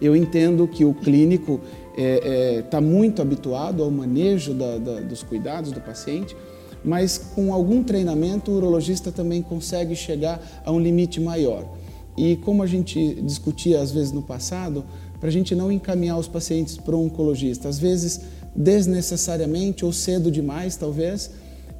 Eu 0.00 0.14
entendo 0.14 0.66
que 0.66 0.84
o 0.84 0.92
clínico 0.92 1.60
está 1.96 2.02
é, 2.02 2.56
é, 2.58 2.62
tá 2.62 2.80
muito 2.80 3.22
habituado 3.22 3.82
ao 3.82 3.90
manejo 3.90 4.52
da, 4.52 4.78
da, 4.78 5.00
dos 5.00 5.22
cuidados 5.22 5.72
do 5.72 5.80
paciente, 5.80 6.36
mas 6.84 7.18
com 7.18 7.52
algum 7.52 7.82
treinamento 7.82 8.50
o 8.50 8.56
urologista 8.56 9.10
também 9.10 9.42
consegue 9.42 9.96
chegar 9.96 10.62
a 10.64 10.70
um 10.70 10.78
limite 10.78 11.20
maior. 11.20 11.64
E 12.16 12.36
como 12.36 12.62
a 12.62 12.66
gente 12.66 13.14
discutia 13.22 13.80
às 13.80 13.90
vezes 13.90 14.12
no 14.12 14.22
passado, 14.22 14.84
para 15.18 15.28
a 15.28 15.32
gente 15.32 15.54
não 15.54 15.72
encaminhar 15.72 16.18
os 16.18 16.28
pacientes 16.28 16.76
para 16.76 16.94
um 16.94 17.06
oncologista, 17.06 17.68
às 17.68 17.78
vezes 17.78 18.20
desnecessariamente 18.54 19.84
ou 19.84 19.92
cedo 19.92 20.30
demais, 20.30 20.76
talvez, 20.76 21.30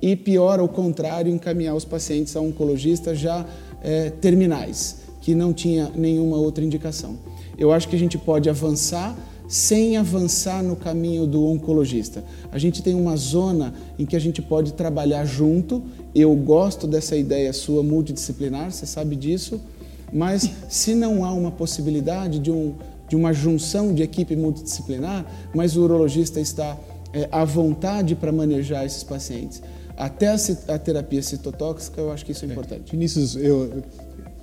e 0.01 0.15
pior 0.15 0.61
ao 0.61 0.69
contrário, 0.69 1.33
encaminhar 1.33 1.75
os 1.75 1.85
pacientes 1.85 2.37
a 2.37 2.41
oncologistas 2.41 3.19
já 3.19 3.47
é, 3.83 4.11
terminais, 4.11 4.97
que 5.23 5.35
não 5.35 5.53
tinha 5.53 5.91
nenhuma 5.95 6.37
outra 6.37 6.65
indicação. 6.65 7.17
Eu 7.59 7.73
acho 7.73 7.89
que 7.89 7.97
a 7.97 7.99
gente 7.99 8.19
pode 8.19 8.49
avançar 8.49 9.17
sem 9.49 9.97
avançar 9.97 10.63
no 10.63 10.75
caminho 10.75 11.27
do 11.27 11.45
oncologista. 11.47 12.25
A 12.51 12.59
gente 12.59 12.83
tem 12.83 12.95
uma 12.95 13.17
zona 13.17 13.75
em 13.99 14.05
que 14.05 14.17
a 14.17 14.19
gente 14.19 14.43
pode 14.43 14.73
trabalhar 14.73 15.25
junto. 15.25 15.83
Eu 16.15 16.35
gosto 16.35 16.87
dessa 16.87 17.17
ideia 17.17 17.53
sua 17.53 17.83
multidisciplinar, 17.83 18.73
você 18.73 18.87
sabe 18.87 19.15
disso, 19.15 19.61
mas 20.13 20.51
se 20.69 20.95
não 20.95 21.25
há 21.25 21.33
uma 21.33 21.51
possibilidade 21.51 22.39
de, 22.39 22.51
um, 22.51 22.75
de 23.09 23.17
uma 23.17 23.33
junção 23.33 23.95
de 23.95 24.03
equipe 24.03 24.35
multidisciplinar, 24.35 25.25
mas 25.55 25.77
o 25.77 25.83
urologista 25.83 26.41
está 26.41 26.77
é, 27.13 27.29
à 27.31 27.45
vontade 27.45 28.15
para 28.15 28.33
manejar 28.33 28.85
esses 28.85 29.05
pacientes, 29.05 29.63
até 29.97 30.29
a, 30.29 30.37
a, 30.69 30.79
terapia 30.79 31.23
citotóxica, 31.23 32.01
eu 32.01 32.13
acho 32.13 32.25
que 32.25 32.33
isso 32.33 32.45
é, 32.45 32.49
é 32.49 32.51
importante. 32.51 32.93
Vinícius, 32.93 33.37
eu, 33.37 33.83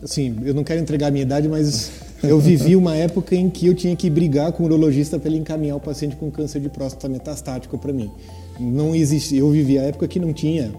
assim, 0.02 0.36
eu 0.43 0.54
não 0.54 0.63
quero 0.63 0.82
entregar 0.82 1.08
a 1.08 1.12
minha 1.12 1.23
idade, 1.23 1.47
mas 1.47 1.91
eu 2.23 2.39
vivi 2.39 2.75
uma 2.75 2.95
época 2.95 3.36
em 3.36 3.49
que 3.49 3.67
eu 3.67 3.73
tinha 3.73 3.95
que 3.95 4.09
brigar 4.09 4.51
com 4.53 4.63
o 4.63 4.65
urologista 4.65 5.19
para 5.19 5.29
ele 5.29 5.39
encaminhar 5.39 5.75
o 5.75 5.79
paciente 5.79 6.15
com 6.15 6.31
câncer 6.31 6.62
de 6.62 6.69
próstata 6.69 7.09
metastático 7.09 7.77
para 7.77 7.91
mim. 7.91 8.09
Não 8.59 8.95
existe, 8.95 9.36
eu 9.36 9.49
vivi 9.49 9.77
a 9.77 9.83
época 9.83 10.07
que 10.07 10.19
não 10.19 10.31
tinha 10.31 10.71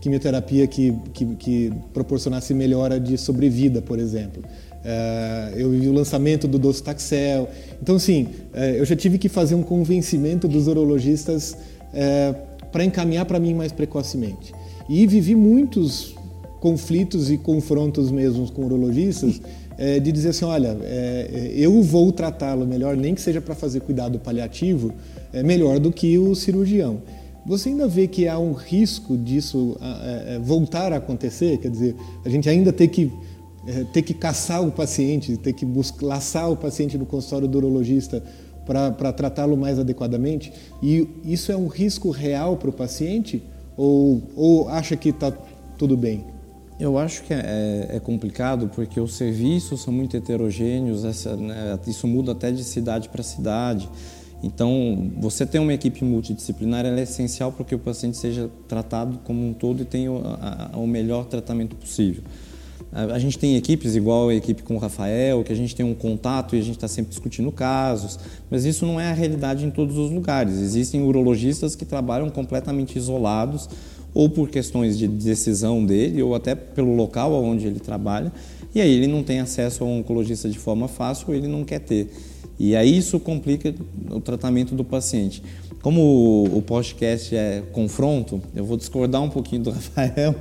quimioterapia 0.00 0.66
que, 0.66 0.92
que, 1.12 1.24
que 1.36 1.72
proporcionasse 1.94 2.52
melhora 2.52 2.98
de 2.98 3.16
sobrevida, 3.16 3.80
por 3.80 3.98
exemplo. 4.00 4.42
Uh, 4.42 5.56
eu 5.56 5.70
vi 5.70 5.88
o 5.88 5.92
lançamento 5.92 6.48
do 6.48 6.58
docetaxel. 6.58 7.48
Então, 7.80 7.94
assim, 7.94 8.24
uh, 8.52 8.58
eu 8.58 8.84
já 8.84 8.96
tive 8.96 9.16
que 9.16 9.28
fazer 9.28 9.54
um 9.54 9.62
convencimento 9.62 10.48
dos 10.48 10.66
urologistas 10.66 11.52
uh, 11.52 12.68
para 12.72 12.84
encaminhar 12.84 13.26
para 13.26 13.38
mim 13.38 13.54
mais 13.54 13.70
precocemente. 13.70 14.52
E 14.88 15.06
vivi 15.06 15.36
muitos 15.36 16.16
conflitos 16.58 17.30
e 17.30 17.38
confrontos 17.38 18.10
mesmo 18.10 18.50
com 18.50 18.64
urologistas 18.64 19.40
de 20.02 20.12
dizer 20.12 20.30
assim, 20.30 20.44
olha, 20.44 20.76
eu 21.54 21.82
vou 21.82 22.12
tratá-lo 22.12 22.66
melhor, 22.66 22.96
nem 22.96 23.14
que 23.14 23.20
seja 23.20 23.40
para 23.40 23.54
fazer 23.54 23.80
cuidado 23.80 24.18
paliativo, 24.18 24.92
é 25.32 25.42
melhor 25.42 25.78
do 25.78 25.90
que 25.90 26.18
o 26.18 26.34
cirurgião. 26.34 27.00
Você 27.44 27.70
ainda 27.70 27.88
vê 27.88 28.06
que 28.06 28.28
há 28.28 28.38
um 28.38 28.52
risco 28.52 29.16
disso 29.16 29.76
é, 29.80 30.38
voltar 30.38 30.92
a 30.92 30.96
acontecer? 30.96 31.58
Quer 31.58 31.70
dizer, 31.70 31.96
a 32.24 32.28
gente 32.28 32.48
ainda 32.48 32.72
ter 32.72 32.86
que, 32.86 33.10
é, 33.66 33.84
ter 33.92 34.02
que 34.02 34.14
caçar 34.14 34.64
o 34.64 34.70
paciente, 34.70 35.36
ter 35.36 35.52
que 35.52 35.66
buscar, 35.66 36.06
laçar 36.06 36.50
o 36.50 36.56
paciente 36.56 36.96
no 36.96 37.04
consultório 37.04 37.48
do 37.48 37.58
urologista 37.58 38.22
para 38.64 39.12
tratá-lo 39.12 39.56
mais 39.56 39.76
adequadamente? 39.78 40.52
E 40.80 41.08
isso 41.24 41.50
é 41.50 41.56
um 41.56 41.66
risco 41.66 42.10
real 42.10 42.56
para 42.56 42.70
o 42.70 42.72
paciente? 42.72 43.42
Ou, 43.76 44.22
ou 44.36 44.68
acha 44.68 44.96
que 44.96 45.08
está 45.08 45.32
tudo 45.76 45.96
bem? 45.96 46.31
Eu 46.82 46.98
acho 46.98 47.22
que 47.22 47.32
é, 47.32 47.90
é, 47.90 48.00
complicado 48.00 48.68
porque 48.74 48.98
os 48.98 49.14
serviços 49.14 49.82
são 49.82 49.94
muito 49.94 50.16
heterogêneos, 50.16 51.04
essa, 51.04 51.36
né, 51.36 51.78
isso 51.86 52.08
muda 52.08 52.32
até 52.32 52.50
de 52.50 52.64
cidade 52.64 53.08
para 53.08 53.22
cidade. 53.22 53.88
Então, 54.42 55.12
você 55.16 55.46
ter 55.46 55.60
uma 55.60 55.72
equipe 55.72 56.04
multidisciplinar 56.04 56.84
é 56.84 57.02
essencial 57.02 57.52
para 57.52 57.64
que 57.64 57.72
o 57.72 57.78
paciente 57.78 58.16
seja 58.16 58.50
tratado 58.66 59.20
como 59.22 59.48
um 59.48 59.52
todo 59.52 59.82
e 59.82 59.84
tenha 59.84 60.10
o, 60.10 60.22
a, 60.24 60.72
o 60.76 60.84
melhor 60.84 61.26
tratamento 61.26 61.76
possível. 61.76 62.24
A, 62.90 63.14
a, 63.14 63.18
gente 63.20 63.38
tem 63.38 63.54
equipes 63.54 63.94
igual 63.94 64.30
a 64.30 64.34
equipe 64.34 64.64
com 64.64 64.74
o 64.74 64.78
Rafael, 64.78 65.44
que 65.44 65.52
a 65.52 65.56
gente 65.56 65.76
tem 65.76 65.86
um 65.86 65.94
contato 65.94 66.56
e 66.56 66.58
a 66.58 66.62
gente 66.62 66.74
está 66.74 66.88
sempre 66.88 67.10
discutindo 67.10 67.52
casos, 67.52 68.18
mas 68.50 68.64
isso 68.64 68.84
não 68.84 69.00
é 69.00 69.08
a 69.08 69.14
realidade 69.14 69.64
em 69.64 69.70
todos 69.70 69.96
os 69.96 70.10
lugares. 70.10 70.58
Existem 70.58 71.00
urologistas 71.00 71.76
que 71.76 71.84
trabalham 71.84 72.28
completamente 72.28 72.98
isolados, 72.98 73.68
ou 74.14 74.28
por 74.28 74.48
questões 74.48 74.98
de 74.98 75.08
decisão 75.08 75.84
dele, 75.84 76.22
ou 76.22 76.34
até 76.34 76.54
pelo 76.54 76.94
local 76.94 77.32
onde 77.42 77.66
ele 77.66 77.80
trabalha, 77.80 78.32
e 78.74 78.80
aí 78.80 78.90
ele 78.90 79.06
não 79.06 79.22
tem 79.22 79.40
acesso 79.40 79.84
ao 79.84 79.90
oncologista 79.90 80.48
de 80.48 80.58
forma 80.58 80.88
fácil 80.88 81.26
ou 81.28 81.34
ele 81.34 81.48
não 81.48 81.64
quer 81.64 81.80
ter. 81.80 82.10
E 82.58 82.76
aí 82.76 82.96
isso 82.96 83.18
complica 83.18 83.74
o 84.10 84.20
tratamento 84.20 84.74
do 84.74 84.84
paciente. 84.84 85.42
Como 85.82 86.44
o 86.44 86.62
podcast 86.62 87.34
é 87.34 87.62
confronto, 87.72 88.40
eu 88.54 88.64
vou 88.64 88.76
discordar 88.76 89.20
um 89.20 89.28
pouquinho 89.28 89.64
do 89.64 89.70
Rafael. 89.72 90.34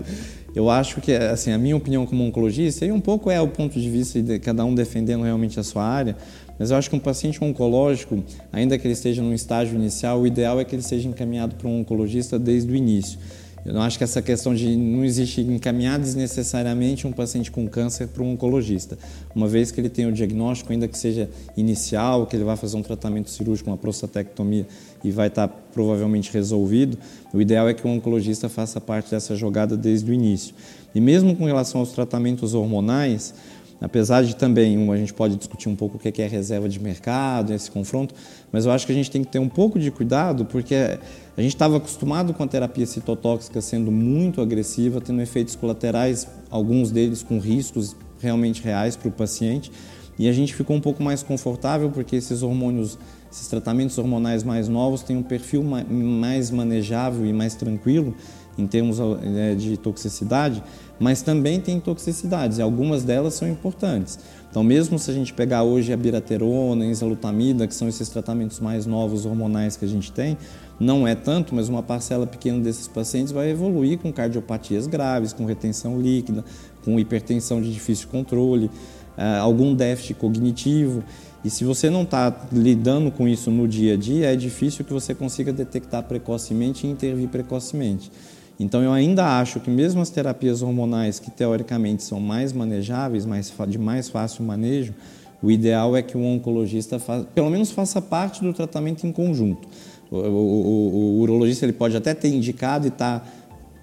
Eu 0.53 0.69
acho 0.69 1.01
que, 1.01 1.13
assim, 1.13 1.51
a 1.51 1.57
minha 1.57 1.75
opinião 1.75 2.05
como 2.05 2.23
oncologista, 2.23 2.85
e 2.85 2.91
um 2.91 2.99
pouco 2.99 3.31
é 3.31 3.39
o 3.41 3.47
ponto 3.47 3.79
de 3.79 3.89
vista 3.89 4.21
de 4.21 4.37
cada 4.37 4.65
um 4.65 4.75
defendendo 4.75 5.23
realmente 5.23 5.59
a 5.59 5.63
sua 5.63 5.83
área, 5.83 6.15
mas 6.59 6.69
eu 6.69 6.77
acho 6.77 6.89
que 6.89 6.95
um 6.95 6.99
paciente 6.99 7.43
oncológico, 7.43 8.23
ainda 8.51 8.77
que 8.77 8.85
ele 8.85 8.93
esteja 8.93 9.21
num 9.21 9.33
estágio 9.33 9.75
inicial, 9.75 10.21
o 10.21 10.27
ideal 10.27 10.59
é 10.59 10.65
que 10.65 10.75
ele 10.75 10.83
seja 10.83 11.07
encaminhado 11.07 11.55
para 11.55 11.67
um 11.67 11.79
oncologista 11.79 12.37
desde 12.37 12.71
o 12.71 12.75
início. 12.75 13.17
Eu 13.65 13.73
não 13.73 13.81
acho 13.81 13.97
que 13.97 14.03
essa 14.03 14.21
questão 14.21 14.55
de 14.55 14.75
não 14.75 15.05
existe 15.05 15.41
encaminhar 15.41 15.99
desnecessariamente 15.99 17.05
um 17.05 17.11
paciente 17.11 17.51
com 17.51 17.67
câncer 17.67 18.07
para 18.07 18.23
um 18.23 18.31
oncologista, 18.31 18.97
uma 19.35 19.47
vez 19.47 19.71
que 19.71 19.79
ele 19.79 19.89
tem 19.89 20.07
o 20.07 20.11
diagnóstico, 20.11 20.71
ainda 20.71 20.87
que 20.87 20.97
seja 20.97 21.29
inicial, 21.55 22.25
que 22.25 22.35
ele 22.35 22.43
vai 22.43 22.57
fazer 22.57 22.77
um 22.77 22.81
tratamento 22.81 23.29
cirúrgico, 23.29 23.69
uma 23.69 23.77
prostatectomia 23.77 24.65
e 25.03 25.11
vai 25.11 25.27
estar 25.27 25.47
provavelmente 25.47 26.31
resolvido, 26.33 26.97
o 27.33 27.39
ideal 27.39 27.69
é 27.69 27.73
que 27.73 27.85
o 27.85 27.89
oncologista 27.89 28.49
faça 28.49 28.81
parte 28.81 29.11
dessa 29.11 29.35
jogada 29.35 29.77
desde 29.77 30.09
o 30.09 30.13
início. 30.13 30.55
E 30.93 30.99
mesmo 30.99 31.35
com 31.35 31.45
relação 31.45 31.79
aos 31.79 31.91
tratamentos 31.91 32.53
hormonais, 32.53 33.33
Apesar 33.81 34.23
de 34.23 34.35
também, 34.35 34.91
a 34.91 34.95
gente 34.95 35.11
pode 35.11 35.35
discutir 35.35 35.67
um 35.67 35.75
pouco 35.75 35.97
o 35.97 35.99
que 35.99 36.21
é 36.21 36.27
reserva 36.27 36.69
de 36.69 36.79
mercado, 36.79 37.51
esse 37.51 37.71
confronto, 37.71 38.13
mas 38.51 38.65
eu 38.65 38.71
acho 38.71 38.85
que 38.85 38.91
a 38.91 38.95
gente 38.95 39.09
tem 39.09 39.23
que 39.23 39.31
ter 39.31 39.39
um 39.39 39.49
pouco 39.49 39.79
de 39.79 39.89
cuidado, 39.89 40.45
porque 40.45 40.75
a 40.75 41.41
gente 41.41 41.55
estava 41.55 41.77
acostumado 41.77 42.31
com 42.31 42.43
a 42.43 42.47
terapia 42.47 42.85
citotóxica 42.85 43.59
sendo 43.59 43.91
muito 43.91 44.39
agressiva, 44.39 45.01
tendo 45.01 45.19
efeitos 45.19 45.55
colaterais, 45.55 46.27
alguns 46.51 46.91
deles 46.91 47.23
com 47.23 47.39
riscos 47.39 47.95
realmente 48.19 48.61
reais 48.61 48.95
para 48.95 49.09
o 49.09 49.11
paciente, 49.11 49.71
e 50.19 50.29
a 50.29 50.31
gente 50.31 50.53
ficou 50.53 50.75
um 50.75 50.81
pouco 50.81 51.01
mais 51.01 51.23
confortável 51.23 51.89
porque 51.89 52.15
esses 52.15 52.43
hormônios, 52.43 52.99
esses 53.31 53.47
tratamentos 53.47 53.97
hormonais 53.97 54.43
mais 54.43 54.67
novos 54.67 55.01
têm 55.01 55.17
um 55.17 55.23
perfil 55.23 55.63
mais 55.63 56.51
manejável 56.51 57.25
e 57.25 57.33
mais 57.33 57.55
tranquilo 57.55 58.13
em 58.57 58.67
termos 58.67 58.99
eh, 58.99 59.55
de 59.55 59.77
toxicidade, 59.77 60.61
mas 61.01 61.23
também 61.23 61.59
tem 61.59 61.79
toxicidades 61.79 62.59
e 62.59 62.61
algumas 62.61 63.03
delas 63.03 63.33
são 63.33 63.49
importantes. 63.49 64.19
Então, 64.51 64.63
mesmo 64.63 64.99
se 64.99 65.09
a 65.09 65.13
gente 65.13 65.33
pegar 65.33 65.63
hoje 65.63 65.91
a 65.91 65.97
biraterona, 65.97 66.85
a 66.85 66.87
enzalutamida, 66.87 67.65
que 67.65 67.73
são 67.73 67.87
esses 67.87 68.07
tratamentos 68.07 68.59
mais 68.59 68.85
novos 68.85 69.25
hormonais 69.25 69.75
que 69.75 69.83
a 69.83 69.87
gente 69.87 70.11
tem, 70.11 70.37
não 70.79 71.07
é 71.07 71.15
tanto, 71.15 71.55
mas 71.55 71.69
uma 71.69 71.81
parcela 71.81 72.27
pequena 72.27 72.59
desses 72.59 72.87
pacientes 72.87 73.31
vai 73.31 73.49
evoluir 73.49 73.97
com 73.97 74.13
cardiopatias 74.13 74.85
graves, 74.85 75.33
com 75.33 75.45
retenção 75.45 75.99
líquida, 75.99 76.45
com 76.85 76.99
hipertensão 76.99 77.59
de 77.59 77.73
difícil 77.73 78.07
controle, 78.09 78.69
eh, 79.17 79.37
algum 79.39 79.73
déficit 79.73 80.15
cognitivo. 80.15 81.03
E 81.43 81.49
se 81.49 81.63
você 81.63 81.89
não 81.89 82.03
está 82.03 82.47
lidando 82.51 83.09
com 83.09 83.27
isso 83.27 83.49
no 83.49 83.67
dia 83.67 83.95
a 83.95 83.97
dia, 83.97 84.31
é 84.31 84.35
difícil 84.35 84.85
que 84.85 84.93
você 84.93 85.15
consiga 85.15 85.51
detectar 85.51 86.03
precocemente 86.03 86.85
e 86.85 86.91
intervir 86.91 87.27
precocemente. 87.27 88.11
Então 88.59 88.81
eu 88.83 88.91
ainda 88.91 89.39
acho 89.39 89.59
que 89.59 89.69
mesmo 89.69 90.01
as 90.01 90.09
terapias 90.09 90.61
hormonais 90.61 91.19
que 91.19 91.31
teoricamente 91.31 92.03
são 92.03 92.19
mais 92.19 92.53
manejáveis, 92.53 93.25
mais, 93.25 93.51
de 93.67 93.77
mais 93.77 94.09
fácil 94.09 94.43
manejo, 94.43 94.93
o 95.41 95.49
ideal 95.49 95.95
é 95.95 96.01
que 96.01 96.15
o 96.15 96.23
oncologista 96.23 96.99
faz, 96.99 97.25
pelo 97.33 97.49
menos 97.49 97.71
faça 97.71 98.01
parte 98.01 98.41
do 98.41 98.53
tratamento 98.53 99.07
em 99.07 99.11
conjunto. 99.11 99.67
O, 100.11 100.17
o, 100.17 100.21
o, 100.21 101.17
o 101.17 101.21
urologista 101.21 101.65
ele 101.65 101.73
pode 101.73 101.97
até 101.97 102.13
ter 102.13 102.27
indicado 102.27 102.85
e 102.85 102.89
estar 102.89 103.19
tá 103.19 103.25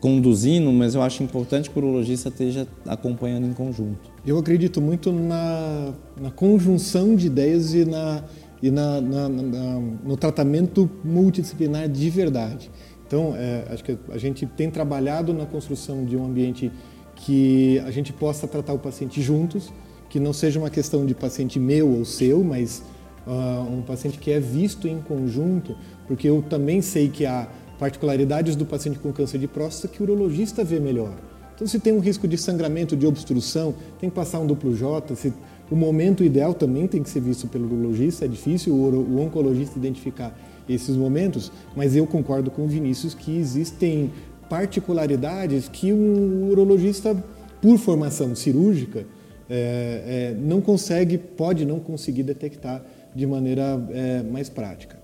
conduzindo, 0.01 0.71
mas 0.73 0.95
eu 0.95 1.03
acho 1.03 1.23
importante 1.23 1.69
que 1.69 1.79
o 1.79 1.83
urologista 1.83 2.29
esteja 2.29 2.67
acompanhando 2.87 3.47
em 3.47 3.53
conjunto. 3.53 4.11
Eu 4.25 4.39
acredito 4.39 4.81
muito 4.81 5.13
na, 5.13 5.93
na 6.21 6.31
conjunção 6.31 7.17
de 7.17 7.27
ideias 7.27 7.75
e, 7.75 7.85
na, 7.85 8.23
e 8.63 8.71
na, 8.71 9.01
na, 9.01 9.29
no 9.29 10.17
tratamento 10.17 10.89
multidisciplinar 11.03 11.89
de 11.89 12.11
verdade. 12.11 12.71
Então, 13.09 13.35
é, 13.35 13.65
acho 13.71 13.83
que 13.83 13.97
a 14.11 14.19
gente 14.19 14.45
tem 14.45 14.71
trabalhado 14.71 15.33
na 15.33 15.47
construção 15.47 16.05
de 16.05 16.15
um 16.15 16.27
ambiente 16.27 16.71
que 17.17 17.79
a 17.81 17.91
gente 17.91 18.13
possa 18.13 18.47
tratar 18.47 18.75
o 18.75 18.79
paciente 18.79 19.23
juntos, 19.23 19.73
que 20.11 20.21
não 20.21 20.35
seja 20.35 20.59
uma 20.61 20.69
questão 20.69 21.07
de 21.07 21.15
paciente 21.15 21.59
meu 21.59 21.89
ou 21.89 22.05
seu, 22.05 22.45
mas 22.45 22.83
uh, 23.27 23.73
um 23.73 23.81
paciente 23.81 24.19
que 24.19 24.31
é 24.31 24.39
visto 24.39 24.87
em 24.87 25.01
conjunto, 25.01 25.75
porque 26.07 26.29
eu 26.29 26.45
também 26.49 26.83
sei 26.83 27.09
que 27.09 27.25
há 27.25 27.49
particularidades 27.79 28.55
do 28.55 28.67
paciente 28.67 28.99
com 28.99 29.11
câncer 29.11 29.39
de 29.39 29.49
próstata 29.49 29.89
que 29.89 30.03
o 30.03 30.05
urologista 30.05 30.63
vê 30.63 30.79
melhor. 30.79 31.15
Então, 31.55 31.67
se 31.67 31.81
tem 31.81 31.93
um 31.93 31.99
risco 31.99 32.29
de 32.29 32.37
sangramento, 32.37 32.95
de 32.95 33.07
obstrução, 33.07 33.75
tem 33.99 34.11
que 34.11 34.15
passar 34.15 34.39
um 34.39 34.47
duplo 34.47 34.77
J. 34.77 35.17
Se, 35.17 35.33
o 35.71 35.75
momento 35.75 36.23
ideal 36.23 36.55
também 36.55 36.87
tem 36.87 37.03
que 37.03 37.11
ser 37.11 37.21
visto 37.21 37.49
pelo 37.49 37.67
urologista. 37.67 38.27
É 38.27 38.29
difícil 38.29 38.75
o, 38.75 38.95
o 38.95 39.21
oncologista 39.21 39.79
identificar 39.79 40.33
esses 40.69 40.97
momentos, 40.97 41.51
mas 41.75 41.97
eu 41.97 42.07
concordo 42.07 42.51
com 42.51 42.65
o 42.65 42.69
Vinícius 42.69 43.15
que 43.15 43.37
existem 43.37 44.11
particularidades 44.49 45.69
que 45.69 45.93
um 45.93 46.49
urologista, 46.49 47.17
por 47.61 47.79
formação 47.79 48.35
cirúrgica, 48.35 49.05
é, 49.51 50.35
é, 50.35 50.37
não 50.39 50.61
consegue, 50.61 51.17
pode 51.17 51.65
não 51.65 51.81
conseguir 51.81 52.23
detectar 52.23 52.83
de 53.15 53.27
maneira 53.27 53.83
é, 53.91 54.23
mais 54.23 54.49
prática. 54.49 54.99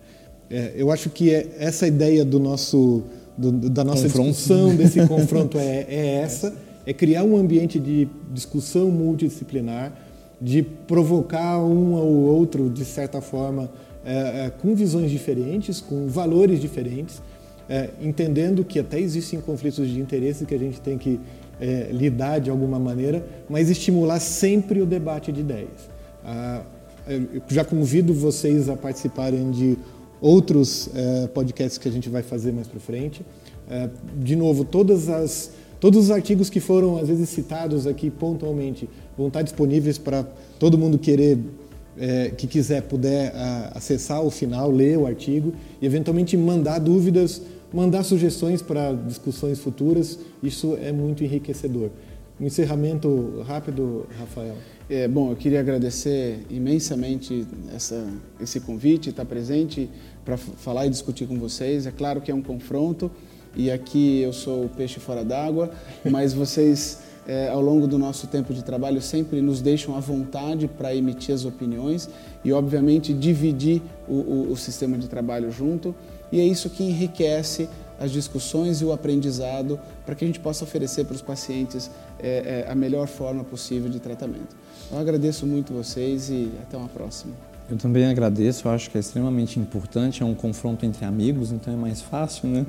Eu 0.76 0.92
acho 0.92 1.08
que 1.10 1.34
é 1.34 1.56
essa 1.58 1.86
ideia 1.86 2.24
do 2.24 2.38
nosso, 2.38 3.02
do, 3.36 3.50
da 3.50 3.82
nossa 3.82 4.04
confronto. 4.04 4.30
discussão, 4.30 4.76
desse 4.76 5.04
confronto 5.08 5.58
é, 5.58 5.86
é 5.88 6.06
essa, 6.22 6.54
é 6.86 6.92
criar 6.92 7.24
um 7.24 7.36
ambiente 7.36 7.80
de 7.80 8.06
discussão 8.32 8.90
multidisciplinar, 8.90 9.92
de 10.40 10.62
provocar 10.62 11.58
um 11.58 11.94
ou 11.94 12.14
outro, 12.14 12.68
de 12.68 12.84
certa 12.84 13.20
forma, 13.20 13.70
é, 14.04 14.46
é, 14.46 14.50
com 14.50 14.74
visões 14.74 15.10
diferentes, 15.10 15.80
com 15.80 16.06
valores 16.06 16.60
diferentes, 16.60 17.22
é, 17.66 17.88
entendendo 18.02 18.62
que 18.62 18.78
até 18.78 19.00
existem 19.00 19.40
conflitos 19.40 19.88
de 19.88 19.98
interesse 19.98 20.44
que 20.44 20.54
a 20.54 20.58
gente 20.58 20.78
tem 20.78 20.98
que 20.98 21.18
é, 21.58 21.88
lidar 21.90 22.38
de 22.38 22.50
alguma 22.50 22.78
maneira, 22.78 23.24
mas 23.48 23.70
estimular 23.70 24.20
sempre 24.20 24.82
o 24.82 24.86
debate 24.86 25.32
de 25.32 25.40
ideias. 25.40 25.88
Ah, 26.22 26.62
já 27.48 27.64
convido 27.64 28.14
vocês 28.14 28.68
a 28.70 28.76
participarem 28.76 29.50
de 29.50 29.76
outros 30.22 30.88
podcasts 31.34 31.76
que 31.76 31.86
a 31.86 31.92
gente 31.92 32.08
vai 32.08 32.22
fazer 32.22 32.50
mais 32.50 32.66
para 32.66 32.80
frente. 32.80 33.20
De 34.16 34.34
novo, 34.34 34.64
todas 34.64 35.10
as, 35.10 35.50
todos 35.78 36.04
os 36.04 36.10
artigos 36.10 36.48
que 36.48 36.60
foram 36.60 36.96
às 36.96 37.08
vezes 37.08 37.28
citados 37.28 37.86
aqui 37.86 38.08
pontualmente 38.08 38.88
vão 39.18 39.26
estar 39.28 39.42
disponíveis 39.42 39.98
para 39.98 40.24
todo 40.58 40.78
mundo 40.78 40.96
querer 40.96 41.38
é, 41.98 42.30
que 42.30 42.46
quiser 42.46 42.82
puder 42.82 43.34
a, 43.34 43.72
acessar 43.74 44.22
o 44.22 44.30
final, 44.30 44.70
ler 44.70 44.98
o 44.98 45.06
artigo 45.06 45.52
e 45.80 45.86
eventualmente 45.86 46.36
mandar 46.36 46.78
dúvidas, 46.78 47.42
mandar 47.72 48.02
sugestões 48.02 48.62
para 48.62 48.92
discussões 48.92 49.58
futuras. 49.58 50.18
Isso 50.42 50.76
é 50.80 50.92
muito 50.92 51.24
enriquecedor. 51.24 51.90
Um 52.40 52.46
encerramento 52.46 53.44
rápido, 53.46 54.06
Rafael. 54.18 54.56
É, 54.90 55.06
bom, 55.06 55.30
eu 55.30 55.36
queria 55.36 55.60
agradecer 55.60 56.40
imensamente 56.50 57.46
essa, 57.74 58.06
esse 58.40 58.60
convite, 58.60 59.10
estar 59.10 59.24
presente 59.24 59.88
para 60.24 60.36
falar 60.36 60.86
e 60.86 60.90
discutir 60.90 61.26
com 61.26 61.38
vocês. 61.38 61.86
É 61.86 61.90
claro 61.90 62.20
que 62.20 62.30
é 62.30 62.34
um 62.34 62.42
confronto 62.42 63.10
e 63.56 63.70
aqui 63.70 64.20
eu 64.20 64.32
sou 64.32 64.64
o 64.64 64.68
peixe 64.68 64.98
fora 64.98 65.24
d'água, 65.24 65.70
mas 66.10 66.32
vocês, 66.32 66.98
é, 67.26 67.48
ao 67.48 67.60
longo 67.60 67.86
do 67.86 67.98
nosso 67.98 68.26
tempo 68.26 68.52
de 68.52 68.62
trabalho, 68.62 69.00
sempre 69.00 69.40
nos 69.40 69.60
deixam 69.60 69.96
à 69.96 70.00
vontade 70.00 70.68
para 70.68 70.94
emitir 70.94 71.34
as 71.34 71.44
opiniões 71.44 72.08
e, 72.44 72.52
obviamente, 72.52 73.12
dividir 73.12 73.82
o, 74.08 74.14
o, 74.14 74.52
o 74.52 74.56
sistema 74.56 74.98
de 74.98 75.08
trabalho 75.08 75.50
junto. 75.50 75.94
E 76.30 76.40
é 76.40 76.44
isso 76.44 76.68
que 76.68 76.82
enriquece 76.82 77.68
as 77.98 78.10
discussões 78.10 78.80
e 78.80 78.84
o 78.84 78.92
aprendizado 78.92 79.78
para 80.04 80.14
que 80.14 80.24
a 80.24 80.26
gente 80.26 80.40
possa 80.40 80.64
oferecer 80.64 81.04
para 81.04 81.14
os 81.14 81.22
pacientes 81.22 81.90
é, 82.18 82.64
é, 82.66 82.70
a 82.70 82.74
melhor 82.74 83.06
forma 83.06 83.44
possível 83.44 83.88
de 83.88 84.00
tratamento. 84.00 84.56
Eu 84.90 84.98
agradeço 84.98 85.46
muito 85.46 85.72
vocês 85.72 86.28
e 86.28 86.50
até 86.62 86.76
uma 86.76 86.88
próxima. 86.88 87.32
Eu 87.70 87.78
também 87.78 88.04
agradeço, 88.04 88.68
eu 88.68 88.72
acho 88.72 88.90
que 88.90 88.98
é 88.98 89.00
extremamente 89.00 89.58
importante, 89.58 90.22
é 90.22 90.26
um 90.26 90.34
confronto 90.34 90.84
entre 90.84 91.04
amigos, 91.06 91.50
então 91.50 91.72
é 91.72 91.76
mais 91.76 92.02
fácil, 92.02 92.48
né? 92.48 92.66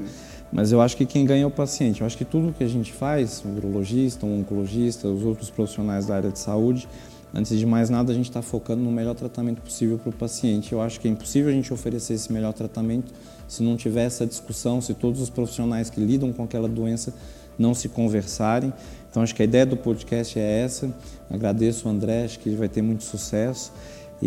Mas 0.51 0.71
eu 0.71 0.81
acho 0.81 0.95
que 0.95 1.05
quem 1.05 1.25
ganha 1.25 1.43
é 1.43 1.45
o 1.45 1.51
paciente. 1.51 2.01
Eu 2.01 2.08
acho 2.08 2.17
que 2.17 2.25
tudo 2.25 2.53
que 2.53 2.63
a 2.63 2.67
gente 2.67 2.93
faz, 2.93 3.43
o 3.43 3.49
urologista, 3.49 4.25
o 4.25 4.39
oncologista, 4.39 5.08
os 5.08 5.23
outros 5.23 5.49
profissionais 5.49 6.05
da 6.05 6.15
área 6.15 6.31
de 6.31 6.39
saúde, 6.39 6.88
antes 7.34 7.58
de 7.58 7.65
mais 7.65 7.89
nada 7.89 8.12
a 8.12 8.15
gente 8.15 8.29
está 8.29 8.41
focando 8.41 8.81
no 8.81 8.91
melhor 8.91 9.15
tratamento 9.15 9.62
possível 9.62 9.97
para 9.97 10.10
o 10.10 10.13
paciente. 10.13 10.71
Eu 10.71 10.81
acho 10.81 10.99
que 10.99 11.08
é 11.08 11.12
impossível 11.12 11.49
a 11.49 11.53
gente 11.53 11.73
oferecer 11.73 12.13
esse 12.13 12.31
melhor 12.31 12.53
tratamento 12.53 13.13
se 13.47 13.62
não 13.62 13.75
tiver 13.75 14.05
essa 14.05 14.25
discussão, 14.25 14.81
se 14.81 14.93
todos 14.93 15.21
os 15.21 15.29
profissionais 15.29 15.89
que 15.89 15.99
lidam 15.99 16.31
com 16.31 16.43
aquela 16.43 16.67
doença 16.67 17.13
não 17.58 17.73
se 17.73 17.89
conversarem. 17.89 18.73
Então 19.10 19.23
acho 19.23 19.34
que 19.34 19.41
a 19.41 19.45
ideia 19.45 19.65
do 19.65 19.77
podcast 19.77 20.38
é 20.38 20.62
essa. 20.62 20.93
Agradeço 21.29 21.88
o 21.88 21.91
André, 21.91 22.25
acho 22.25 22.39
que 22.39 22.49
ele 22.49 22.58
vai 22.58 22.69
ter 22.69 22.81
muito 22.81 23.03
sucesso. 23.03 23.71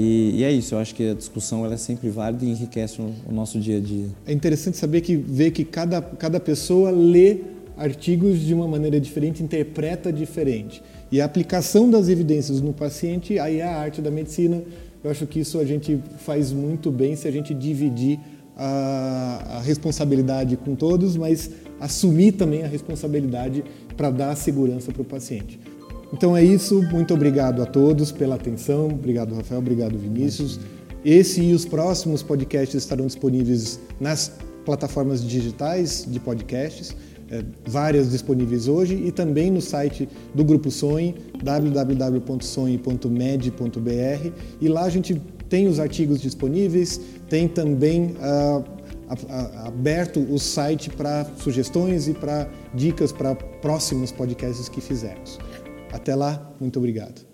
E, 0.00 0.36
e, 0.36 0.44
é 0.44 0.52
isso, 0.52 0.76
eu 0.76 0.78
acho 0.78 0.94
que 0.94 1.10
a 1.10 1.14
discussão 1.14 1.64
ela 1.64 1.74
é 1.74 1.76
sempre 1.76 2.08
válida 2.08 2.44
e 2.44 2.50
enriquece 2.50 3.02
o, 3.02 3.10
o, 3.28 3.32
nosso 3.32 3.58
dia 3.58 3.78
a 3.78 3.80
dia. 3.80 4.06
É 4.24 4.32
interessante 4.32 4.76
saber 4.76 5.00
que 5.00 5.16
ver 5.16 5.50
que 5.50 5.64
cada, 5.64 6.00
cada 6.00 6.38
pessoa 6.38 6.92
lê 6.92 7.38
artigos 7.76 8.38
de 8.38 8.54
uma 8.54 8.68
maneira 8.68 9.00
diferente, 9.00 9.42
interpreta 9.42 10.12
diferente. 10.12 10.80
E 11.10 11.20
a 11.20 11.24
aplicação 11.24 11.90
das 11.90 12.08
evidências 12.08 12.60
no 12.60 12.72
paciente, 12.72 13.40
aí 13.40 13.58
é 13.58 13.64
a 13.64 13.76
arte 13.76 14.00
da 14.00 14.08
medicina. 14.08 14.62
Eu 15.02 15.10
acho 15.10 15.26
que 15.26 15.40
isso 15.40 15.58
a 15.58 15.64
gente 15.64 15.98
faz 16.18 16.52
muito 16.52 16.92
bem 16.92 17.16
se 17.16 17.26
a 17.26 17.32
gente 17.32 17.52
dividir 17.52 18.20
a, 18.56 19.56
a 19.56 19.60
responsabilidade 19.62 20.56
com 20.58 20.76
todos, 20.76 21.16
mas 21.16 21.50
assumir 21.80 22.32
também 22.32 22.62
a 22.62 22.68
responsabilidade 22.68 23.64
para 23.96 24.10
dar 24.10 24.36
segurança 24.36 24.92
para 24.92 25.02
o 25.02 25.04
paciente. 25.04 25.58
Então 26.12 26.36
é 26.36 26.42
isso, 26.42 26.82
muito 26.90 27.12
obrigado 27.12 27.62
a 27.62 27.66
todos 27.66 28.10
pela 28.10 28.36
atenção, 28.36 28.86
obrigado 28.86 29.34
Rafael, 29.34 29.60
obrigado 29.60 29.98
Vinícius. 29.98 30.58
Esse 31.04 31.42
e 31.42 31.54
os 31.54 31.64
próximos 31.64 32.22
podcasts 32.22 32.74
estarão 32.74 33.06
disponíveis 33.06 33.78
nas 34.00 34.32
plataformas 34.64 35.22
digitais 35.22 36.06
de 36.08 36.18
podcasts, 36.18 36.96
é, 37.30 37.44
várias 37.66 38.10
disponíveis 38.10 38.68
hoje, 38.68 38.94
e 38.94 39.12
também 39.12 39.50
no 39.50 39.60
site 39.60 40.08
do 40.34 40.44
Grupo 40.44 40.70
Sonhe, 40.70 41.14
www.sonhe.med.br, 41.42 44.30
e 44.60 44.68
lá 44.68 44.84
a 44.84 44.90
gente 44.90 45.20
tem 45.48 45.66
os 45.66 45.78
artigos 45.78 46.20
disponíveis, 46.20 47.00
tem 47.28 47.48
também 47.48 48.16
uh, 48.16 48.64
aberto 49.64 50.20
o 50.20 50.38
site 50.38 50.90
para 50.90 51.26
sugestões 51.38 52.08
e 52.08 52.12
para 52.12 52.48
dicas 52.74 53.12
para 53.12 53.34
próximos 53.34 54.12
podcasts 54.12 54.68
que 54.68 54.80
fizermos. 54.80 55.38
Até 55.92 56.14
lá, 56.14 56.50
muito 56.60 56.78
obrigado. 56.78 57.27